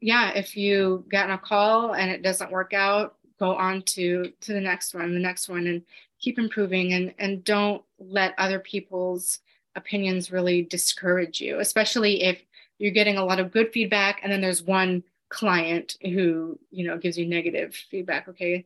[0.00, 4.32] yeah if you get on a call and it doesn't work out go on to
[4.40, 5.82] to the next one the next one and
[6.20, 6.92] keep improving.
[6.92, 9.40] And and don't let other people's
[9.74, 12.42] opinions really discourage you especially if
[12.78, 16.96] you're getting a lot of good feedback and then there's one client who you know
[16.98, 18.64] gives you negative feedback okay?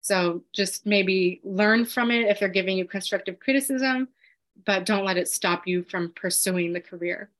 [0.00, 4.06] So just maybe learn from it if they're giving you constructive criticism
[4.64, 7.30] but don't let it stop you from pursuing the career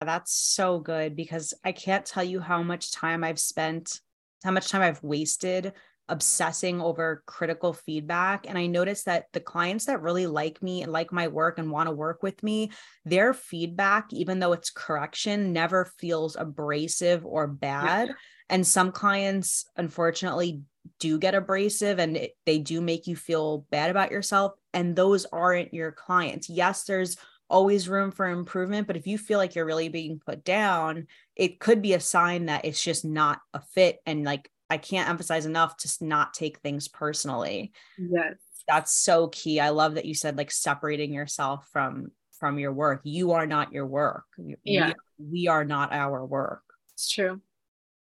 [0.00, 4.00] that's so good because i can't tell you how much time i've spent
[4.44, 5.72] how much time i've wasted
[6.08, 8.48] obsessing over critical feedback.
[8.48, 11.70] And I noticed that the clients that really like me and like my work and
[11.70, 12.70] want to work with me,
[13.04, 18.08] their feedback, even though it's correction, never feels abrasive or bad.
[18.08, 18.14] Yeah.
[18.50, 20.62] And some clients, unfortunately,
[20.98, 24.52] do get abrasive and it, they do make you feel bad about yourself.
[24.72, 26.48] And those aren't your clients.
[26.48, 27.16] Yes, there's
[27.50, 31.60] always room for improvement, but if you feel like you're really being put down, it
[31.60, 35.46] could be a sign that it's just not a fit and like I can't emphasize
[35.46, 37.72] enough to not take things personally.
[37.96, 38.34] Yes.
[38.66, 39.60] That's so key.
[39.60, 43.00] I love that you said like separating yourself from from your work.
[43.04, 44.24] You are not your work.
[44.62, 44.92] Yeah.
[45.18, 46.62] We, we are not our work.
[46.94, 47.40] It's true.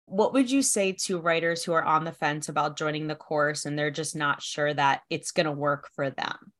[0.07, 3.65] What would you say to writers who are on the fence about joining the course
[3.65, 6.53] and they're just not sure that it's going to work for them?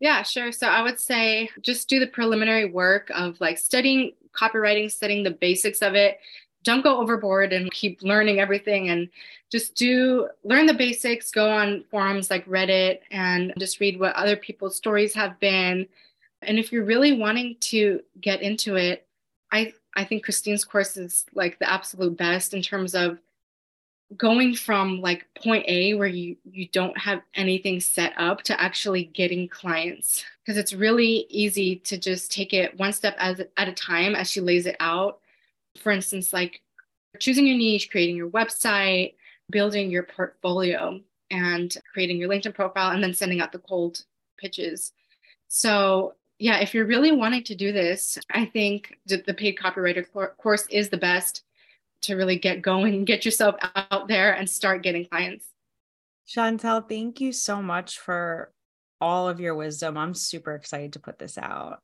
[0.00, 0.50] Yeah, sure.
[0.50, 5.30] So I would say just do the preliminary work of like studying copywriting, studying the
[5.30, 6.18] basics of it,
[6.64, 9.08] don't go overboard and keep learning everything and
[9.50, 14.36] just do learn the basics go on forums like reddit and just read what other
[14.36, 15.86] people's stories have been
[16.42, 19.06] and if you're really wanting to get into it
[19.52, 23.18] i i think christine's course is like the absolute best in terms of
[24.16, 29.04] going from like point a where you you don't have anything set up to actually
[29.04, 33.72] getting clients because it's really easy to just take it one step as, at a
[33.72, 35.20] time as she lays it out
[35.78, 36.60] for instance, like
[37.18, 39.14] choosing your niche, creating your website,
[39.50, 41.00] building your portfolio,
[41.30, 44.04] and creating your LinkedIn profile, and then sending out the cold
[44.38, 44.92] pitches.
[45.48, 50.04] So, yeah, if you're really wanting to do this, I think the paid copywriter
[50.36, 51.44] course is the best
[52.00, 55.46] to really get going, get yourself out there, and start getting clients.
[56.26, 58.50] Chantelle, thank you so much for
[59.00, 59.96] all of your wisdom.
[59.96, 61.78] I'm super excited to put this out.